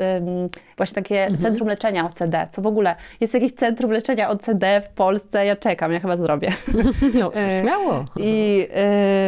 [0.77, 5.46] właśnie takie centrum leczenia OCD, co w ogóle jest jakieś centrum leczenia OCD w Polsce,
[5.46, 6.53] ja czekam, ja chyba zrobię.
[7.20, 8.05] No, śmiało.
[8.16, 8.66] I,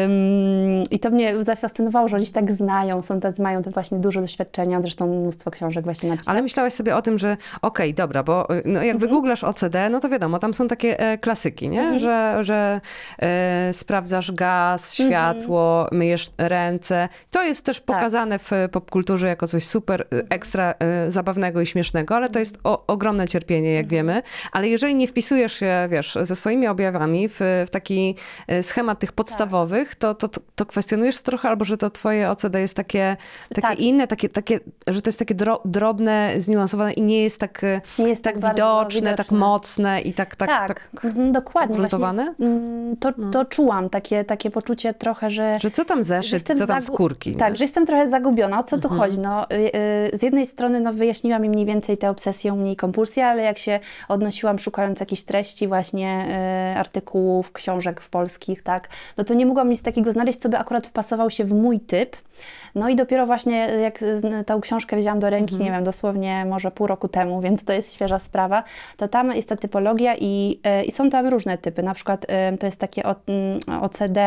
[0.04, 3.98] ym, I to mnie zafascynowało, że oni się tak znają, są tacy, mają to właśnie
[3.98, 6.30] duże doświadczenia, zresztą mnóstwo książek właśnie napisanych.
[6.30, 8.98] Ale myślałaś sobie o tym, że okej, dobra, bo y, no, jak Mhm.
[8.98, 11.75] wygooglasz OCD, no to wiadomo, tam są takie e, klasyki, nie?
[11.80, 11.98] Mhm.
[11.98, 12.80] Że, że
[13.22, 15.08] e, sprawdzasz gaz, Mhm.
[15.10, 17.08] światło, myjesz ręce.
[17.30, 17.86] To jest też Tak.
[17.86, 20.74] pokazane w popkulturze jako coś super y, ekstra
[21.06, 23.90] y, zabawnego i śmiesznego, ale to jest o, ogromne cierpienie, jak Mhm.
[23.90, 24.22] wiemy.
[24.52, 27.36] Ale jeżeli nie wpisujesz się, wiesz, ze swoimi objawami w,
[27.66, 28.14] w taki
[28.48, 32.30] e, schemat tych podstawowych, to, to, to, to kwestionujesz to trochę, albo że to twoje
[32.30, 33.16] OCD jest takie,
[33.48, 33.78] takie Tak.
[33.80, 37.80] inne, takie, takie, że to jest takie dro, drobne, zniuansowane i nie jest tak, e,
[37.98, 39.38] Nie jest tak, tak bardzo widoczne, tak widoczne.
[39.38, 41.55] mocne i tak, tak, Tak, tak, mhm, dokładnie.
[41.64, 42.24] Ugruntowane?
[42.24, 45.56] Właśnie, mm, to, to czułam, takie, takie poczucie trochę, że...
[45.60, 47.30] że co tam zeszyt, co tam skórki.
[47.30, 47.36] nie?
[47.36, 48.58] Tak, że jestem trochę zagubiona.
[48.58, 49.00] O co tu Mhm.
[49.00, 49.20] chodzi?
[49.20, 49.54] No, y,
[50.14, 53.26] y, z jednej strony no, wyjaśniła mi mniej więcej tę obsesję, u mnie i kompulsję,
[53.26, 56.26] ale jak się odnosiłam szukając jakichś treści właśnie
[56.74, 60.58] y, artykułów, książek w polskich, tak, no to nie mogłam nic takiego znaleźć, co by
[60.58, 62.16] akurat wpasował się w mój typ.
[62.76, 64.04] No i dopiero właśnie jak
[64.46, 67.94] tą książkę wzięłam do ręki, nie wiem, dosłownie może pół roku temu, więc to jest
[67.94, 68.62] świeża sprawa,
[68.96, 71.82] to tam jest ta typologia i, y, i są tam różne typy.
[71.82, 73.02] Na przykład y, to jest takie
[73.80, 74.18] OCD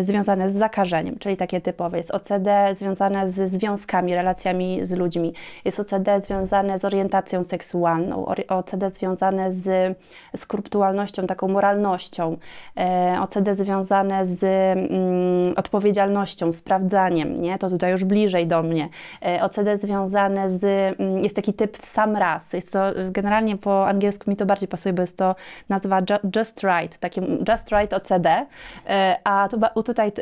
[0.00, 1.96] y, związane z zakażeniem, czyli takie typowe.
[1.96, 5.34] Jest OCD związane z związkami, relacjami z ludźmi.
[5.64, 9.98] Jest OCD związane z orientacją seksualną, OCD związane z
[10.36, 12.36] skrupulatnością, taką moralnością,
[12.76, 17.58] e, OCD związane z mm, odpowiedzialnością, sprawdzaniem, nie?
[17.58, 18.88] To tutaj już bliżej do mnie.
[19.26, 20.64] E, OCD związane z,
[21.00, 22.52] mm, jest taki typ w sam raz.
[22.52, 25.34] Jest to y, generalnie po angielsku mi to bardziej pasuje, bo jest to
[25.68, 28.46] nazwa Ju- Just Right, takie Just Right OCD,
[28.88, 30.12] e, a tu, tutaj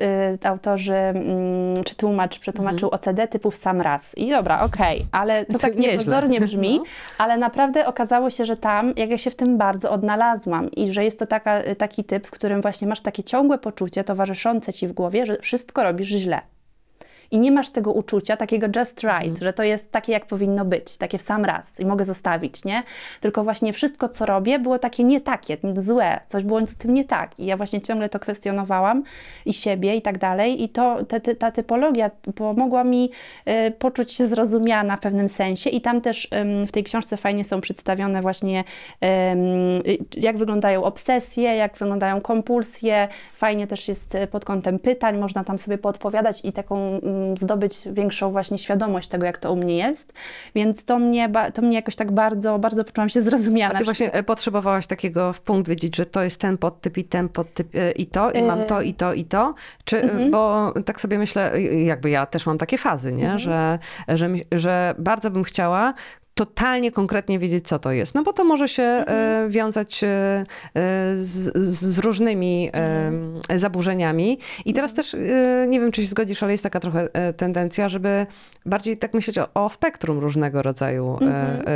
[0.43, 4.19] e, autorzy mm, czy tłumacz przetłumaczył OCD typu w sam raz.
[4.19, 6.85] I dobra, okej, ale to To tak niepozornie brzmi, No.
[7.19, 11.05] ale naprawdę okazało się, że tam, jak ja się w tym bardzo odnalazłam i że
[11.05, 14.93] jest to taka, taki typ, w którym właśnie masz takie ciągłe poczucie towarzyszące ci w
[14.93, 16.41] głowie, że wszystko robisz źle.
[17.31, 20.97] I nie masz tego uczucia, takiego just right, że to jest takie, jak powinno być,
[20.97, 22.83] takie w sam raz i mogę zostawić, nie?
[23.21, 27.05] Tylko właśnie wszystko, co robię, było takie nie takie, złe, coś było z tym nie
[27.05, 27.39] tak.
[27.39, 29.03] I ja właśnie ciągle to kwestionowałam
[29.47, 30.63] i siebie i tak dalej.
[30.63, 33.11] I to, te, te, ta typologia pomogła mi
[33.49, 35.71] y, poczuć się zrozumiana w pewnym sensie.
[35.71, 38.65] I tam też ym, w tej książce fajnie są przedstawione właśnie
[39.05, 43.09] y, jak wyglądają obsesje, jak wyglądają kompulsje.
[43.35, 47.89] Fajnie też jest y, pod kątem pytań, można tam sobie podpowiadać i taką mm, zdobyć
[47.93, 50.13] większą właśnie świadomość tego, jak to u mnie jest.
[50.55, 53.75] Więc to mnie, to mnie jakoś tak bardzo, bardzo poczułam się zrozumiana.
[53.75, 57.05] A ty właśnie e, potrzebowałaś takiego w punkt wiedzieć, że to jest ten podtyp i
[57.05, 59.55] ten podtyp e, i to, i mam to, i to, i to?
[59.85, 60.31] Czy, Mhm.
[60.31, 63.33] bo tak sobie myślę, e, jakby ja też mam takie fazy, nie?
[63.33, 63.39] Mhm.
[63.39, 63.79] Że,
[64.09, 65.95] że, że bardzo bym chciała
[66.39, 68.15] totalnie konkretnie wiedzieć, co to jest.
[68.15, 69.51] No bo to może się Mhm.
[69.51, 70.45] wiązać e, e,
[71.17, 71.57] z,
[71.95, 73.41] z różnymi Mhm.
[73.61, 74.39] zaburzeniami.
[74.65, 75.17] I teraz też,
[75.69, 78.27] nie wiem, czy się zgodzisz, ale jest taka trochę tendencja, żeby
[78.67, 81.19] bardziej tak myśleć o, o spektrum różnego rodzaju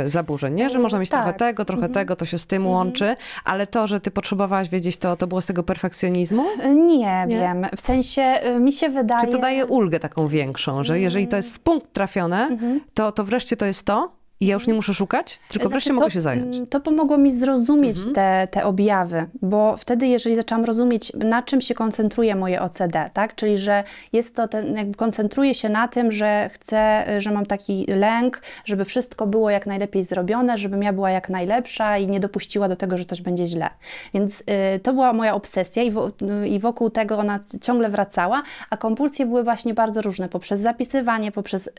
[0.05, 0.69] zaburzeń, nie?
[0.69, 1.37] Że można mieć trochę tak.
[1.39, 5.15] tego, trochę tego, to się z tym łączy, ale to, że ty potrzebowałaś wiedzieć, to,
[5.17, 6.43] to było z tego perfekcjonizmu?
[6.75, 7.39] Nie, Nie?
[7.39, 7.65] wiem.
[7.77, 9.25] W sensie mi się wydaje.
[9.25, 12.57] Czy to daje ulgę taką większą, że jeżeli to jest w punkt trafione,
[12.93, 15.93] to, to wreszcie to jest to i ja już nie muszę szukać, tylko wreszcie Znaczy,
[15.95, 16.69] mogę to, się zająć.
[16.69, 18.15] To pomogło mi zrozumieć Mhm.
[18.15, 23.35] te, te objawy, bo wtedy, jeżeli zaczęłam rozumieć, na czym się koncentruje moje OCD, tak?
[23.35, 27.85] Czyli, że jest to ten, jakby koncentruję się na tym, że chcę, że mam taki
[27.87, 32.67] lęk, żeby wszystko było jak najlepiej zrobione, żebym ja była jak najlepsza i nie dopuściła
[32.69, 33.69] do tego, że coś będzie źle.
[34.13, 34.41] Więc
[34.75, 36.11] y, to była moja obsesja i, wo,
[36.47, 41.67] i wokół tego ona ciągle wracała, a kompulsje były właśnie bardzo różne, poprzez zapisywanie, poprzez,
[41.67, 41.71] y,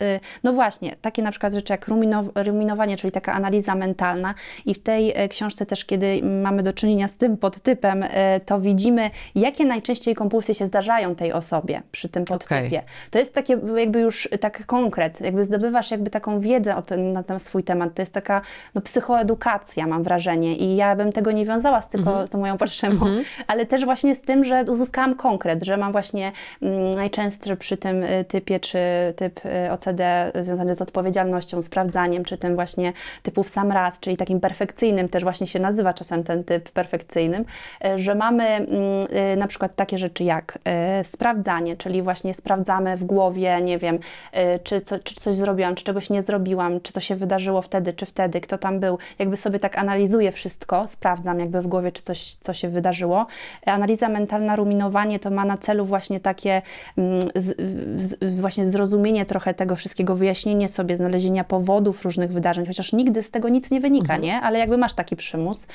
[0.45, 4.35] no właśnie, takie na przykład rzeczy jak ruminow- ruminowanie, czyli taka analiza mentalna.
[4.67, 8.61] I w tej e, książce też, kiedy mamy do czynienia z tym podtypem, e, to
[8.61, 12.83] widzimy, jakie najczęściej kompulsje się zdarzają tej osobie przy tym podtypie.
[13.11, 17.23] To jest takie jakby już tak konkret, jakby zdobywasz jakby taką wiedzę o ten, na
[17.23, 17.95] ten swój temat.
[17.95, 18.41] To jest taka
[18.75, 20.57] no, psychoedukacja, mam wrażenie.
[20.57, 23.07] I ja bym tego nie wiązała z tylko z tą moją potrzebą,
[23.47, 28.05] ale też właśnie z tym, że uzyskałam konkret, że mam właśnie mm, najczęstsze przy tym
[28.29, 28.79] typie, czy
[29.17, 29.41] typ
[29.71, 32.93] OCD związany z odpowiedzialnością, sprawdzaniem, czy tym właśnie
[33.23, 37.45] typu w sam raz, czyli takim perfekcyjnym, też właśnie się nazywa czasem ten typ perfekcyjnym,
[37.85, 38.69] y, że mamy mm,
[39.33, 40.59] y, na przykład takie rzeczy jak
[41.01, 43.99] y, sprawdzanie, czyli właśnie sprawdzamy w głowie, nie wiem,
[44.65, 48.07] czy, co, czy coś zrobiłam, czy czegoś nie zrobiłam, czy to się wydarzyło wtedy, czy
[48.07, 48.99] wtedy, kto tam był.
[49.19, 53.27] Jakby sobie tak analizuję wszystko, sprawdzam jakby w głowie, czy coś, co się wydarzyło.
[53.67, 56.63] Analiza mentalna, ruminowanie to ma na celu właśnie takie
[56.99, 57.57] mm, z,
[58.03, 63.31] z, właśnie zrozumienie trochę tego wszystkiego, wyjaśnienie sobie, znalezienia powodów różnych wydarzeń, chociaż nigdy z
[63.31, 64.41] tego nic nie wynika, nie?
[64.41, 65.67] Ale jakby masz taki przymus.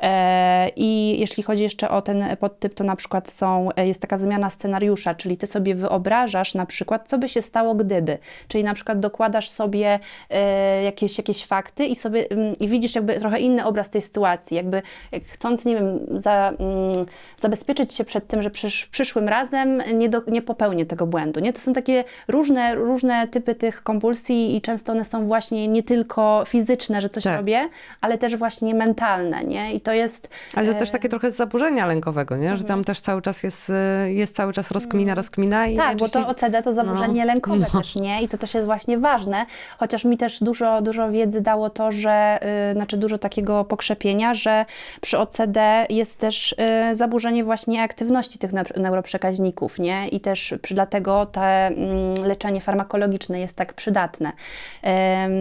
[0.00, 4.16] E, I jeśli chodzi jeszcze o ten podtyp, to na przykład są, e, jest taka
[4.16, 8.18] zmiana scenariusza, czyli ty sobie wyobrażasz na przykład, co by się stało gdyby.
[8.48, 9.98] Czyli na przykład dokładasz sobie
[10.30, 14.56] e, jakieś, jakieś fakty i sobie mm, i widzisz jakby trochę inny obraz tej sytuacji,
[14.56, 17.06] jakby jak chcąc, nie wiem, za, mm,
[17.38, 21.40] zabezpieczyć się przed tym, że przysz, przyszłym razem nie, do, nie popełnię tego błędu.
[21.40, 21.52] Nie?
[21.52, 25.97] To są takie różne, różne typy tych kompulsji i często one są właśnie nie tylko
[26.46, 27.36] fizyczne, że coś Tak.
[27.36, 27.68] robię,
[28.00, 29.74] ale też właśnie mentalne, nie?
[29.74, 30.28] I to jest...
[30.54, 32.56] Ale to e, też takie trochę z zaburzenia lękowego, nie?
[32.56, 36.08] Że tam też cały czas jest, e, jest cały czas rozkmina, rozkmina i Tak, bo
[36.08, 37.26] to OCD to zaburzenie No.
[37.26, 37.80] lękowe No.
[37.80, 38.22] też, nie?
[38.22, 39.46] I to też jest właśnie ważne,
[39.78, 42.38] chociaż mi też dużo, dużo wiedzy dało to, że,
[42.70, 44.64] y, znaczy dużo takiego pokrzepienia, że
[45.00, 46.52] przy OCD jest też
[46.90, 50.08] y, zaburzenie właśnie aktywności tych neur- neuroprzekaźników, nie?
[50.08, 54.32] I też przy, dlatego to mm, leczenie farmakologiczne jest tak przydatne.
[54.82, 55.32] Em,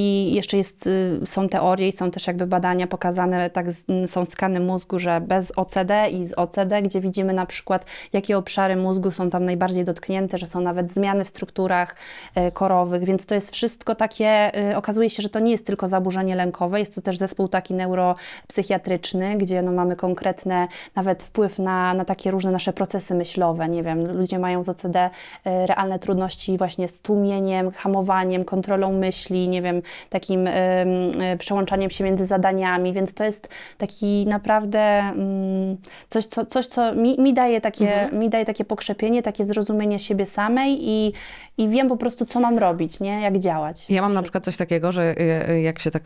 [0.00, 3.66] I jeszcze jest, y, są teorie i są też jakby badania pokazane, tak
[4.06, 8.76] są skany mózgu, że bez OCD i z OCD, gdzie widzimy na przykład, jakie obszary
[8.76, 11.96] mózgu są tam najbardziej dotknięte, że są nawet zmiany w strukturach
[12.34, 14.26] e, korowych, więc to jest wszystko takie,
[14.70, 17.74] e, okazuje się, że to nie jest tylko zaburzenie lękowe, jest to też zespół taki
[17.74, 23.82] neuropsychiatryczny, gdzie no, mamy konkretne nawet wpływ na, na takie różne nasze procesy myślowe, nie
[23.82, 24.96] wiem, ludzie mają z OCD
[25.44, 32.04] e, realne trudności właśnie z tłumieniem, hamowaniem, kontrolą myśli, nie wiem, takim e, przełączaniem się
[32.04, 33.48] między zadaniami, więc to jest
[33.78, 35.76] taki naprawdę mm,
[36.08, 40.26] coś, co, coś, co mi, mi, daje takie, mi daje takie pokrzepienie, takie zrozumienie siebie
[40.26, 41.12] samej i,
[41.58, 43.20] i wiem po prostu, co mam robić, nie?
[43.20, 43.86] Jak działać.
[43.88, 46.02] Ja mam na przykład coś takiego, że e, jak się tak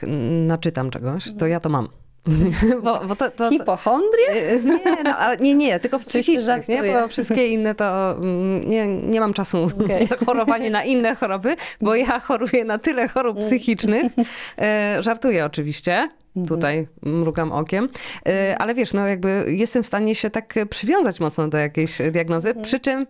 [0.47, 1.89] naczytam czegoś, to ja to mam.
[2.83, 4.35] Bo, bo to, to, Hipochondria?
[4.35, 6.83] Y, Nie, no, ale nie, nie, tylko w psychicznych, nie?
[6.83, 10.09] Bo wszystkie inne to mm, nie, nie mam czasu Okej.
[10.11, 14.13] na chorowanie na inne choroby, bo ja choruję na tyle chorób psychicznych.
[14.59, 16.09] E, żartuję oczywiście.
[16.49, 17.89] Tutaj mrugam okiem,
[18.29, 22.55] E, ale wiesz, no jakby jestem w stanie się tak przywiązać mocno do jakiejś diagnozy,
[22.63, 23.07] przy czym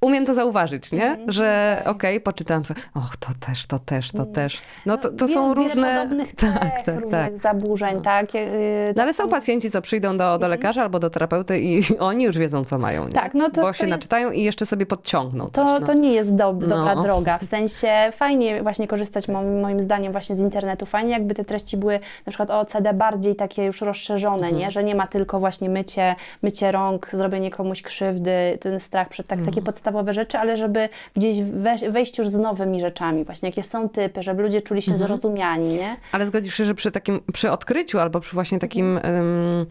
[0.00, 1.18] umiem to zauważyć, nie?
[1.28, 4.60] Że okej, poczytałam sobie, och, to też, to też, to też.
[4.86, 6.08] No to, to są różne...
[6.36, 7.38] Tak, tak, różnych tak.
[7.38, 8.34] zaburzeń, tak?
[8.34, 8.40] Yy,
[8.96, 12.24] No ale tak są pacjenci, co przyjdą do, do lekarza albo do terapeuty i oni
[12.24, 13.04] już wiedzą, co mają.
[13.06, 13.12] Nie?
[13.12, 15.44] Tak, no to- Bo się jest- naczytają i jeszcze sobie podciągną.
[15.46, 15.86] To, coś, no.
[15.86, 17.02] to nie jest do, dobra No.
[17.02, 17.38] droga.
[17.38, 19.28] W sensie fajnie właśnie korzystać
[19.62, 20.86] moim, zdaniem właśnie z internetu.
[20.86, 24.56] Fajnie jakby te treści były na przykład o OCD bardziej takie już rozszerzone, Mhm.
[24.56, 24.70] nie?
[24.70, 29.38] Że nie ma tylko właśnie mycie, mycie rąk, zrobienie komuś krzywdy, ten strach przed tak,
[29.38, 29.54] Mhm.
[29.54, 33.24] takie podstawowe rzeczy, ale żeby gdzieś we, wejść już z nowymi rzeczami.
[33.24, 34.98] Właśnie jakie są typy, żeby ludzie czuli Mhm.
[34.98, 35.96] się zrozumiani, nie?
[36.12, 38.96] Ale zgodzisz się, że przy takim, przy odkryciu albo przy właśnie takim...
[38.96, 39.14] Mhm.
[39.16, 39.66] em,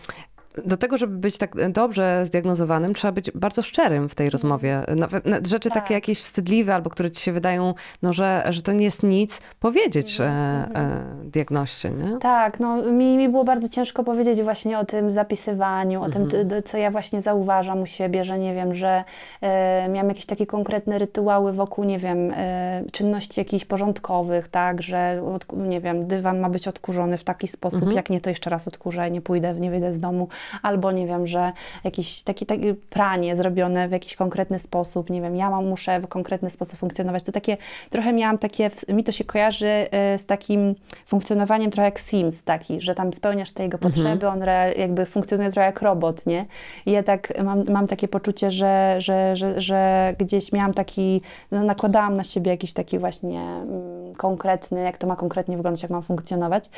[0.66, 4.82] do tego, żeby być tak dobrze zdiagnozowanym, trzeba być bardzo szczerym w tej rozmowie.
[4.96, 5.84] Nawet na- rzeczy Tak.
[5.84, 9.42] takie jakieś wstydliwe albo które ci się wydają, no, że, że to nie jest nic,
[9.60, 12.18] powiedzieć Mhm, e, e, diagnoście, nie?
[12.20, 16.62] Tak, no mi, mi było bardzo ciężko powiedzieć właśnie o tym zapisywaniu, o tym, d-
[16.64, 19.04] co ja właśnie zauważam u siebie, że nie wiem, że
[19.42, 25.22] e, miałam jakieś takie konkretne rytuały wokół, nie wiem, e, czynności jakichś porządkowych, tak, że
[25.36, 28.68] od, nie wiem, dywan ma być odkurzony w taki sposób, jak nie, to jeszcze raz
[28.68, 30.28] odkurzę, nie pójdę, nie wyjdę z domu,
[30.62, 31.52] albo nie wiem, że
[31.84, 36.08] jakieś takie, takie pranie zrobione w jakiś konkretny sposób, nie wiem, ja mam, muszę w
[36.08, 37.58] konkretny sposób funkcjonować, to takie,
[37.90, 40.76] trochę miałam takie, mi to się kojarzy e, z takim
[41.06, 45.52] funkcjonowaniem trochę jak Sims taki, że tam spełniasz te jego potrzeby, on re, jakby funkcjonuje
[45.52, 46.46] trochę jak robot, nie?
[46.86, 51.22] I ja tak mam, mam takie poczucie, że, że, że, że gdzieś miałam taki,
[51.52, 55.92] no, nakładałam na siebie jakiś taki właśnie mm, konkretny, jak to ma konkretnie wyglądać, jak
[55.92, 56.70] mam funkcjonować.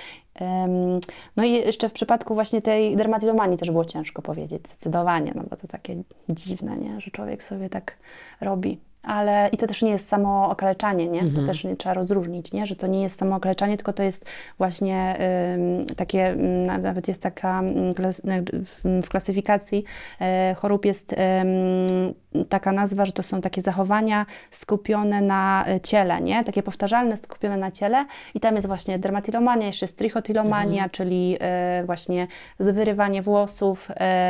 [1.36, 5.56] No i jeszcze w przypadku właśnie tej dermatillomanii też było ciężko powiedzieć, zdecydowanie, no bo
[5.56, 7.02] to takie dziwne, nie?
[7.02, 7.98] Że człowiek sobie tak
[8.42, 8.80] robi.
[9.04, 11.22] Ale i to też nie jest samo okaleczanie, nie?
[11.32, 12.68] To też nie, trzeba rozróżnić, nie?
[12.68, 14.26] Że to nie jest samo okaleczanie, tylko to jest
[14.58, 15.18] właśnie
[15.56, 16.36] ym, takie,
[16.66, 17.64] nawet jest taka
[17.96, 18.22] klas,
[18.66, 19.84] w, w klasyfikacji
[20.22, 22.14] e, chorób jest ym,
[22.50, 26.44] taka nazwa, że to są takie zachowania skupione na e, ciele, nie?
[26.44, 31.84] Takie powtarzalne, skupione na ciele i tam jest właśnie dermatillomania, jeszcze jest trichotillomania, czyli e,
[31.86, 32.28] właśnie
[32.60, 33.88] wyrywanie włosów,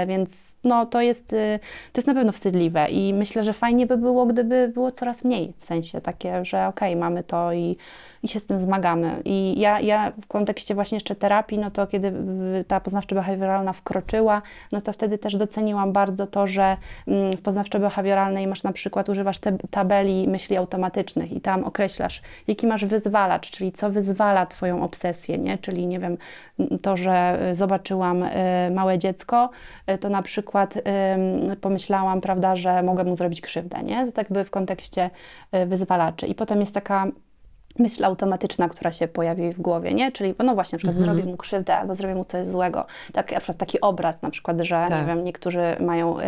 [0.08, 1.60] więc no to jest, e,
[1.92, 5.54] to jest na pewno wstydliwe i myślę, że fajnie by było, gdyby było coraz mniej,
[5.58, 7.78] w sensie takie, że okej, mamy to i,
[8.24, 9.22] i się z tym zmagamy.
[9.26, 12.14] I ja, ja w kontekście właśnie jeszcze terapii, no to kiedy
[12.68, 14.42] ta poznawczo-behawioralna wkroczyła,
[14.72, 19.40] no to wtedy też doceniłam bardzo to, że mm, w poznawczo-behawioralnej masz na przykład, używasz
[19.40, 25.38] te, tabeli myśli automatycznych i tam określasz, jaki masz wyzwalacz, czyli co wyzwala twoją obsesję,
[25.38, 25.58] nie?
[25.58, 26.18] Czyli nie wiem,
[26.82, 28.30] to, że y, zobaczyłam y,
[28.72, 29.50] małe dziecko,
[29.92, 30.74] y, to na przykład
[31.62, 34.06] pomyślałam, prawda, że mogę mu zrobić krzywdę, nie?
[34.06, 35.10] To tak by w kontekście
[35.56, 36.28] y, wyzwalaczy.
[36.28, 37.08] I potem jest taka
[37.80, 40.12] myśl automatyczna, która się pojawi w głowie, nie?
[40.12, 42.86] Czyli, no właśnie, na przykład zrobię mu krzywdę albo zrobię mu coś złego.
[43.14, 45.02] Tak, na przykład taki obraz na przykład, że Tak.
[45.02, 46.24] nie wiem, niektórzy mają, y,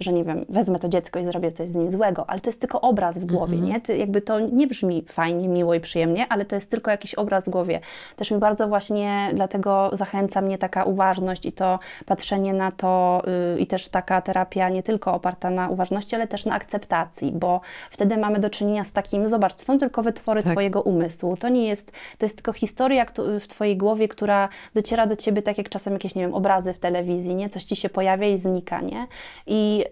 [0.00, 2.60] że nie wiem, wezmę to dziecko i zrobię coś z nim złego, ale to jest
[2.60, 3.80] tylko obraz w głowie, nie?
[3.80, 7.44] Ty, jakby to nie brzmi fajnie, miło i przyjemnie, ale to jest tylko jakiś obraz
[7.44, 7.80] w głowie.
[8.16, 13.22] Też mi bardzo właśnie dlatego zachęca mnie taka uważność i to patrzenie na to
[13.56, 17.60] y, i też taka terapia nie tylko oparta na uważności, ale też na akceptacji, bo
[17.90, 20.52] wtedy mamy do czynienia z takim, zobacz, to są tylko wytwory Tak.
[20.52, 20.93] Twojego umysłu.
[21.36, 23.06] To nie jest, to jest tylko historia
[23.40, 26.78] w Twojej głowie, która dociera do Ciebie tak jak czasem jakieś, nie wiem, obrazy w
[26.78, 27.48] telewizji, nie?
[27.48, 29.06] Coś Ci się pojawia i znika, nie?
[29.46, 29.84] I,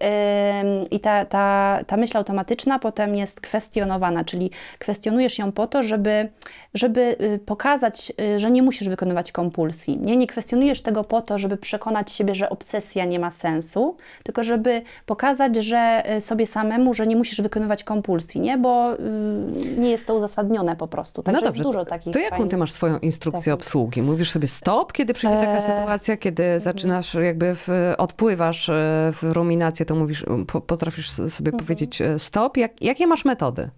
[0.63, 5.83] ym, i ta, ta, ta myśl automatyczna potem jest kwestionowana, czyli kwestionujesz ją po to,
[5.83, 6.29] żeby,
[6.73, 10.17] żeby y, pokazać, y, że nie musisz wykonywać kompulsji, nie?
[10.17, 14.81] Nie kwestionujesz tego po to, żeby przekonać siebie, że obsesja nie ma sensu, tylko żeby
[15.05, 18.57] pokazać, że y, sobie samemu, że nie musisz wykonywać kompulsji, nie?
[18.57, 18.97] Bo y,
[19.77, 21.23] nie jest to uzasadnione po prostu.
[21.23, 24.01] Także no dobrze, dużo to, takich to jaką ty fajnych- masz swoją instrukcję obsługi?
[24.01, 27.67] Mówisz sobie stop, kiedy przyjdzie taka Eee, sytuacja, kiedy zaczynasz jakby w,
[27.97, 28.73] odpływasz e,
[29.13, 31.63] w ruminację, to mówisz, po, potrafisz sobie Mhm.
[31.65, 32.57] powiedzieć e, stop.
[32.57, 33.69] Jak, jakie masz metody?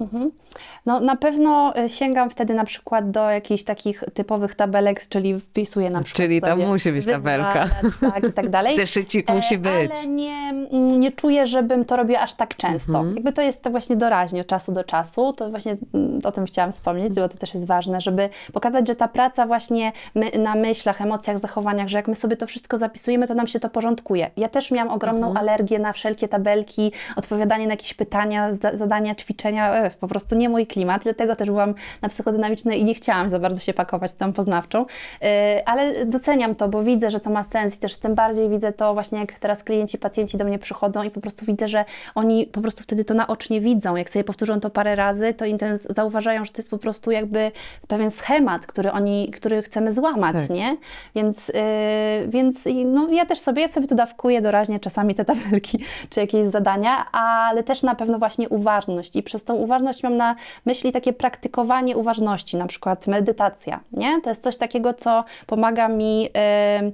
[0.86, 5.90] No na pewno y, sięgam wtedy na przykład do jakichś takich typowych tabelek, czyli wpisuję
[5.90, 7.68] na przykład Czyli tam musi być tabelka.
[8.02, 8.76] Tak, i tak dalej.
[8.86, 9.92] Zeszycik E, musi być.
[9.92, 10.54] Ale nie,
[10.98, 12.94] nie czuję, żebym to robiła aż tak często.
[12.98, 13.16] Mhm.
[13.16, 15.34] Jakby to jest to właśnie doraźnie, od czasu do czasu.
[15.34, 15.76] To właśnie
[16.24, 19.48] o tym chciałam wspomnieć wspomnieć, bo to też jest ważne, żeby pokazać, że ta praca
[19.48, 23.48] właśnie my, na myślach, emocjach, zachowaniach, że jak my sobie to wszystko zapisujemy, to nam
[23.48, 24.32] się to porządkuje.
[24.38, 25.38] Ja też miałam ogromną Mhm.
[25.38, 30.68] alergię na wszelkie tabelki, odpowiadanie na jakieś pytania, zadania, ćwiczenia, e, po prostu nie mój
[30.68, 34.86] klimat, dlatego też byłam na psychodynamicznej i nie chciałam za bardzo się pakować tą poznawczą,
[35.22, 38.74] E, ale doceniam to, bo widzę, że to ma sens i też tym bardziej widzę
[38.74, 41.86] to właśnie, jak teraz klienci, pacjenci do mnie przychodzą i po prostu widzę, że
[42.16, 43.96] oni po prostu wtedy to naocznie widzą.
[43.96, 45.46] Jak sobie powtórzą to parę razy, to
[45.90, 47.52] zauważają, że to jest po prostu jakby
[47.88, 50.50] pewien schemat, który oni, który chcemy złamać, Tak.
[50.50, 50.78] nie?
[51.16, 51.54] Więc, yy,
[52.28, 55.80] więc no, ja też sobie, ja sobie to dawkuję doraźnie czasami te tabelki
[56.10, 60.36] czy jakieś zadania, ale też na pewno właśnie uważność i przez tą uważność mam na
[60.66, 64.22] myśli takie praktykowanie uważności, na przykład medytacja, nie?
[64.22, 66.30] To jest coś takiego, co pomaga mi, yy,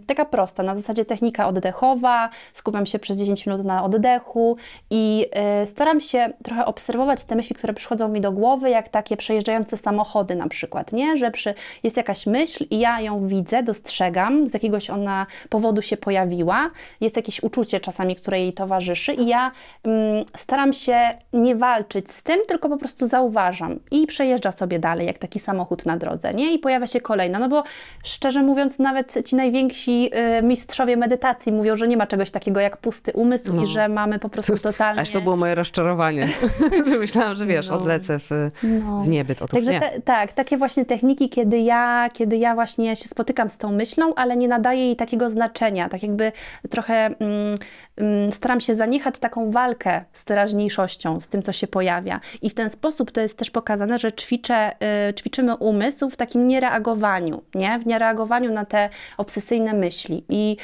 [0.08, 4.58] taka prosta, na zasadzie technika oddechowa, skupiam się przez 10 minut na oddechu
[4.90, 5.26] i
[5.60, 9.78] yy, staram się trochę obserwować te myśli, które przychodzą mi do głowy, jak takie przejeżdżające
[9.82, 11.18] samochody na przykład, nie?
[11.18, 11.54] Że przy,
[11.84, 16.70] jest jakaś myśl i ja ją widzę, dostrzegam, z jakiegoś ona powodu się pojawiła,
[17.02, 19.52] jest jakieś uczucie czasami, które jej towarzyszy i ja
[19.84, 21.00] mm, staram się
[21.34, 25.86] nie walczyć z tym, tylko po prostu zauważam i przejeżdża sobie dalej, jak taki samochód
[25.86, 26.54] na drodze, nie?
[26.54, 27.64] I pojawia się kolejna, no bo
[28.04, 32.78] szczerze mówiąc, nawet ci najwięksi y, mistrzowie medytacji mówią, że nie ma czegoś takiego jak
[32.78, 33.64] pusty umysł No.
[33.64, 35.02] i że mamy po prostu totalnie...
[35.12, 36.28] Aż to było moje rozczarowanie.
[36.90, 37.78] że myślałam, że wiesz, No.
[37.78, 38.30] odlecę w,
[38.64, 39.02] No.
[39.02, 39.42] w niebyt.
[39.42, 43.58] Otóż Także te, tak, takie właśnie techniki, kiedy ja, kiedy ja właśnie się spotykam z
[43.58, 46.32] tą myślą, ale nie nadaję jej takiego znaczenia, tak jakby
[46.70, 47.58] trochę mm,
[47.98, 52.20] mm, staram się zaniechać taką walkę z teraźniejszością, z tym, co się pojawia.
[52.42, 54.72] I w ten sposób to jest też pokazane, że ćwiczę,
[55.10, 57.80] y, ćwiczymy umysł w takim niereagowaniu, nie?
[57.80, 60.26] w niereagowaniu na te obsesyjne myśli.
[60.30, 60.58] I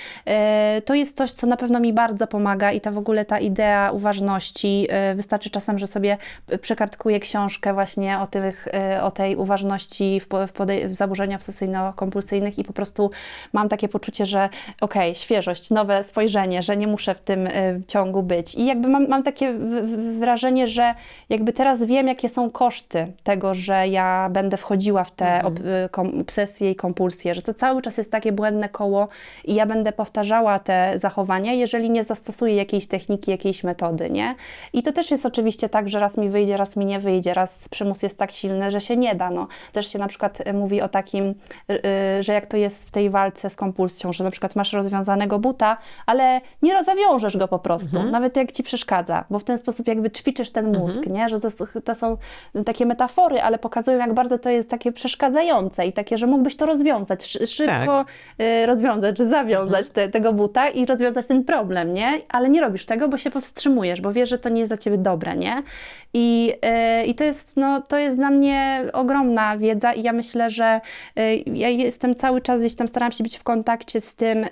[0.78, 3.40] y, to jest coś, co na pewno mi bardzo pomaga i ta w ogóle ta
[3.40, 6.18] idea uważności, y, wystarczy czasem, że sobie
[6.62, 12.64] przekartkuję książkę właśnie o, tych, y, o tej uważności w, w, w zaburzeniach obsesyjno-kompulsyjnych i
[12.64, 13.12] po prostu
[13.54, 14.50] mam takie poczucie, że
[14.82, 18.56] okej, świeżość, nowe spojrzenie, że nie muszę w tym y, ciągu być.
[18.56, 19.54] I jakby mam, mam takie
[20.20, 20.94] wrażenie, że
[21.30, 26.20] jakby teraz wiem, jakie są koszty tego, że ja będę wchodziła w te ob, y,
[26.22, 29.08] obsesje i kompulsje, że to cały czas jest takie błędne koło
[29.46, 34.36] i ja będę powtarzała te zachowania, jeżeli nie zastosuję jakiejś techniki, jakiejś metody, nie?
[34.74, 37.70] I to też jest oczywiście tak, że raz mi wyjdzie, raz mi nie wyjdzie, raz
[37.70, 39.48] przymus jest tak silny, że się nie da, no.
[39.72, 41.34] Też się na przykład y, mówi o takim, y,
[42.20, 45.40] y, że jak to jest w tej walce z kompulsją, że na przykład masz rozwiązanego
[45.40, 49.88] buta, ale nie zawiążesz go po prostu, nawet jak ci przeszkadza, bo w ten sposób
[49.88, 51.30] jakby ćwiczysz ten mózg, nie?
[51.30, 51.48] Że to,
[51.84, 52.18] to są
[52.66, 56.66] takie metafory, ale pokazują, jak bardzo to jest takie przeszkadzające i takie, że mógłbyś to
[56.66, 58.06] rozwiązać, szy- szybko
[58.42, 62.22] y, rozwiązać, czy zawiązać te, tego buta i rozwiązać ten problem, nie?
[62.30, 64.98] Ale nie robisz tego, bo się powstrzymujesz, bo wiesz, że to nie jest dla ciebie
[64.98, 65.64] dobre, nie?
[66.14, 66.54] I,
[67.06, 70.82] i to, jest, no, to jest dla mnie ogromna wiedza i ja myślę, że
[71.20, 74.48] y, ja jestem cały czas gdzieś tam, staram się być w kontakcie z tym, y,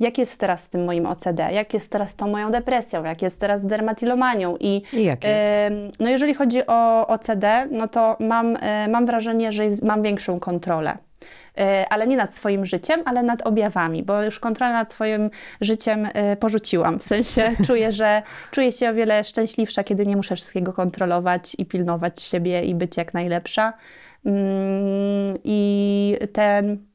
[0.00, 3.22] jak jest teraz z tym moim OCD, jak jest teraz z tą moją depresją, jak
[3.22, 5.44] jest teraz z dermatillomanią i I jak jest?
[5.70, 10.02] Ym, No jeżeli chodzi o OCD, no to mam, y, mam wrażenie, że jest, mam
[10.02, 11.05] większą kontrolę.
[11.58, 16.06] Y, Ale nie nad swoim życiem, ale nad objawami, bo już kontrolę nad swoim życiem
[16.06, 16.98] y, porzuciłam.
[16.98, 21.66] W sensie czuję, że czuję się o wiele szczęśliwsza, kiedy nie muszę wszystkiego kontrolować i
[21.66, 23.72] pilnować siebie i być jak najlepsza.
[24.26, 24.34] Ym,
[25.44, 26.86] I ten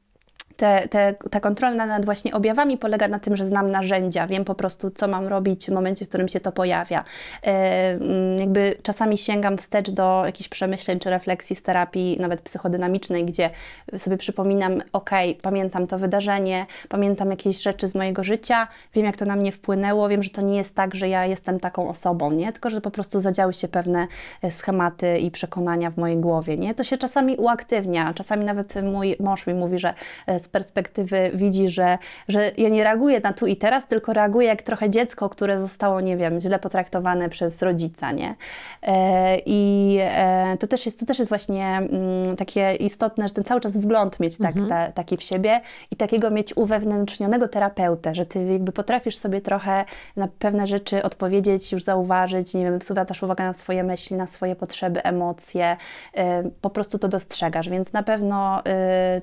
[0.62, 4.54] te, te, ta kontrola nad właśnie objawami polega na tym, że znam narzędzia, wiem po
[4.54, 7.04] prostu, co mam robić w momencie, w którym się to pojawia.
[7.42, 7.48] E,
[7.90, 13.50] mm, jakby czasami sięgam wstecz do jakichś przemyśleń czy refleksji z terapii, nawet psychodynamicznej, gdzie
[13.98, 15.10] sobie przypominam, ok,
[15.42, 20.08] pamiętam to wydarzenie, pamiętam jakieś rzeczy z mojego życia, wiem, jak to na mnie wpłynęło,
[20.08, 22.52] wiem, że to nie jest tak, że ja jestem taką osobą, nie?
[22.52, 24.06] Tylko, że po prostu zadziały się pewne
[24.42, 26.74] e, schematy i przekonania w mojej głowie, nie?
[26.74, 29.94] To się czasami uaktywnia, czasami nawet mój mąż mi mówi, że
[30.26, 31.98] e, z perspektywy widzi, że,
[32.28, 36.00] że ja nie reaguję na tu i teraz, tylko reaguję jak trochę dziecko, które zostało,
[36.00, 38.34] nie wiem, źle potraktowane przez rodzica, nie?
[38.82, 43.44] E, I e, to, też jest, to też jest właśnie mm, takie istotne, że ten
[43.44, 48.26] cały czas wgląd mieć tak, ta, taki w siebie i takiego mieć uwewnętrznionego terapeutę, że
[48.26, 49.84] ty jakby potrafisz sobie trochę
[50.16, 54.56] na pewne rzeczy odpowiedzieć, już zauważyć, nie wiem, zwracasz uwagę na swoje myśli, na swoje
[54.56, 55.76] potrzeby, emocje,
[56.14, 58.62] e, po prostu to dostrzegasz, więc na pewno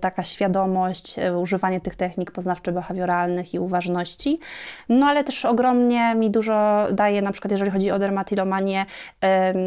[0.02, 4.40] taka świadomość, e, używanie tych technik poznawczo-behawioralnych i uważności,
[4.90, 8.86] no ale też ogromnie mi dużo daje, na przykład jeżeli chodzi o dermatillomanię,
[9.22, 9.58] em,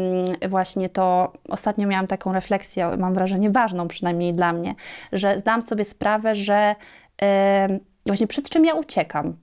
[0.49, 4.75] właśnie to ostatnio miałam taką refleksję, mam wrażenie ważną przynajmniej dla mnie,
[5.11, 6.75] że zdałam sobie sprawę, że
[8.05, 9.37] właśnie przed czym ja uciekam.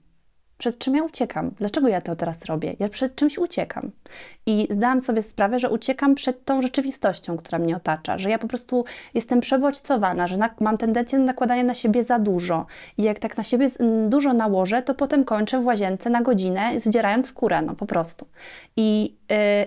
[0.61, 1.51] Przed czym ja uciekam?
[1.59, 2.75] Dlaczego ja to teraz robię?
[2.79, 3.91] Ja przed czymś uciekam.
[4.45, 8.47] I zdałam sobie sprawę, że uciekam przed tą rzeczywistością, która mnie otacza, że ja po
[8.47, 12.65] prostu jestem przebodźcowana, że mam tendencję do nakładania na siebie za dużo.
[12.97, 13.69] I jak tak na siebie
[14.09, 18.27] dużo nałożę, to potem kończę w łazience na godzinę, zdzierając skórę, no po prostu.
[18.77, 19.15] I,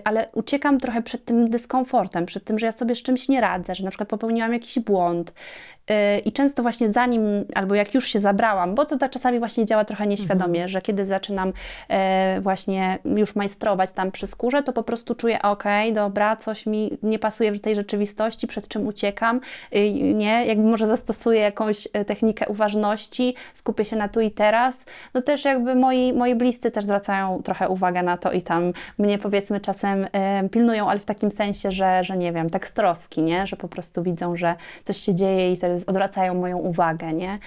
[0.04, 3.74] ale uciekam trochę przed tym dyskomfortem, przed tym, że ja sobie z czymś nie radzę,
[3.74, 5.32] że na przykład popełniłam jakiś błąd,
[6.24, 7.22] i często właśnie zanim,
[7.54, 10.68] albo jak już się zabrałam, bo to tak czasami właśnie działa trochę nieświadomie, mhm.
[10.68, 11.52] że kiedy zaczynam
[11.88, 16.98] e, właśnie już majstrować tam przy skórze, to po prostu czuję, ok, dobra, coś mi
[17.02, 19.40] nie pasuje w tej rzeczywistości, przed czym uciekam,
[20.14, 24.86] nie, jakby może zastosuję jakąś technikę uważności, skupię się na tu i teraz.
[25.14, 29.18] No też jakby moi, moi bliscy też zwracają trochę uwagę na to i tam mnie
[29.18, 33.22] powiedzmy czasem e, pilnują, ale w takim sensie, że, że nie wiem, tak z troski,
[33.22, 37.38] nie, że po prostu widzą, że coś się dzieje i to odwracają moją uwagę, nie?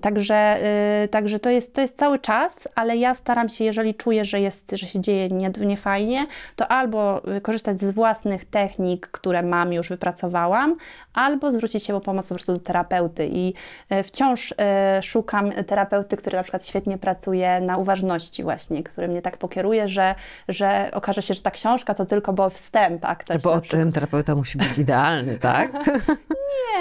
[0.00, 0.58] Także,
[1.04, 4.40] y, także to, jest, to jest cały czas, ale ja staram się, jeżeli czuję, że,
[4.40, 5.28] jest, że się dzieje
[5.60, 6.26] niefajnie, nie
[6.56, 10.76] to albo korzystać z własnych technik, które mam, już wypracowałam,
[11.14, 13.54] albo zwrócić się po pomoc po prostu do terapeuty i
[13.90, 19.22] e, wciąż e, szukam terapeuty, który na przykład świetnie pracuje na uważności właśnie, który mnie
[19.22, 20.14] tak pokieruje, że,
[20.48, 24.34] że okaże się, że ta książka to tylko był wstęp, a ktoś Bo ten terapeuta
[24.34, 25.72] musi być idealny, tak?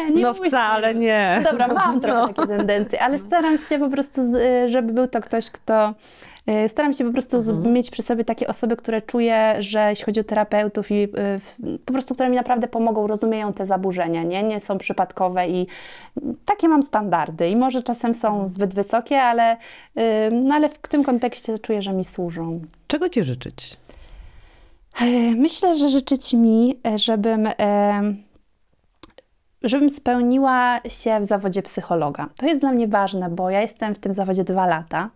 [0.08, 1.42] nie, nie No wcale nie.
[1.52, 2.28] Dobra, mam trochę no.
[2.28, 4.22] takie tendencje, ale staram się po prostu,
[4.68, 5.94] żeby był to ktoś, kto
[6.46, 7.74] E, staram się po prostu mhm.
[7.74, 11.10] mieć przy sobie takie osoby, które czuję, że jeśli chodzi o terapeutów i y,
[11.86, 15.68] po prostu, które mi naprawdę pomogą, rozumieją te zaburzenia, nie, nie są przypadkowe i
[16.46, 20.00] takie mam standardy i może czasem są zbyt wysokie, ale, y,
[20.32, 22.62] no ale w tym kontekście czuję, że mi służą.
[22.88, 23.78] Czego Ci życzyć?
[25.02, 27.50] E, myślę, że życzyć mi, żebym
[29.64, 32.30] żebym spełniła się w zawodzie psychologa.
[32.38, 35.10] To jest dla mnie ważne, bo ja jestem w tym zawodzie dwa lata.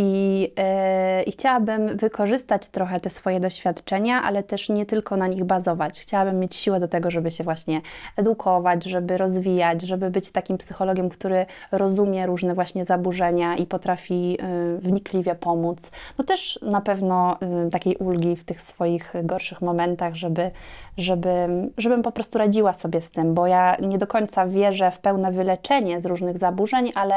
[0.00, 5.44] I, yy, I, chciałabym wykorzystać trochę te swoje doświadczenia, ale też nie tylko na nich
[5.44, 6.00] bazować.
[6.00, 7.80] Chciałabym mieć siłę do tego, żeby się właśnie
[8.16, 14.78] edukować, żeby rozwijać, żeby być takim psychologiem, który rozumie różne właśnie zaburzenia i potrafi yy,
[14.78, 15.90] wnikliwie pomóc.
[16.18, 20.50] No też na pewno yy, takiej ulgi w tych swoich gorszych momentach, żeby,
[20.96, 21.30] żeby,
[21.78, 25.32] żebym po prostu radziła sobie z tym, bo ja nie do końca wierzę w pełne
[25.32, 27.14] wyleczenie z różnych zaburzeń, ale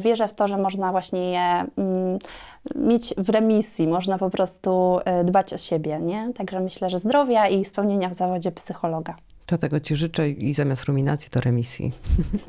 [0.00, 1.91] wierzę w to, że można właśnie je mm,
[2.74, 6.32] mieć w remisji, można po prostu e, dbać o siebie, nie?
[6.34, 9.16] Także myślę, że zdrowia i spełnienia w zawodzie psychologa.
[9.46, 11.92] To tego Ci życzę i zamiast ruminacji to remisji.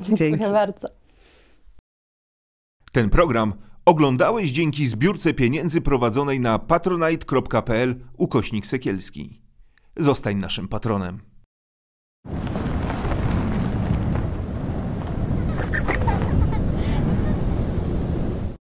[0.00, 0.88] Dziękuję bardzo.
[2.92, 9.40] Ten program oglądałeś dzięki zbiórce pieniędzy prowadzonej na patronite.pl ukośnik sekielski.
[9.96, 11.20] Zostań naszym patronem.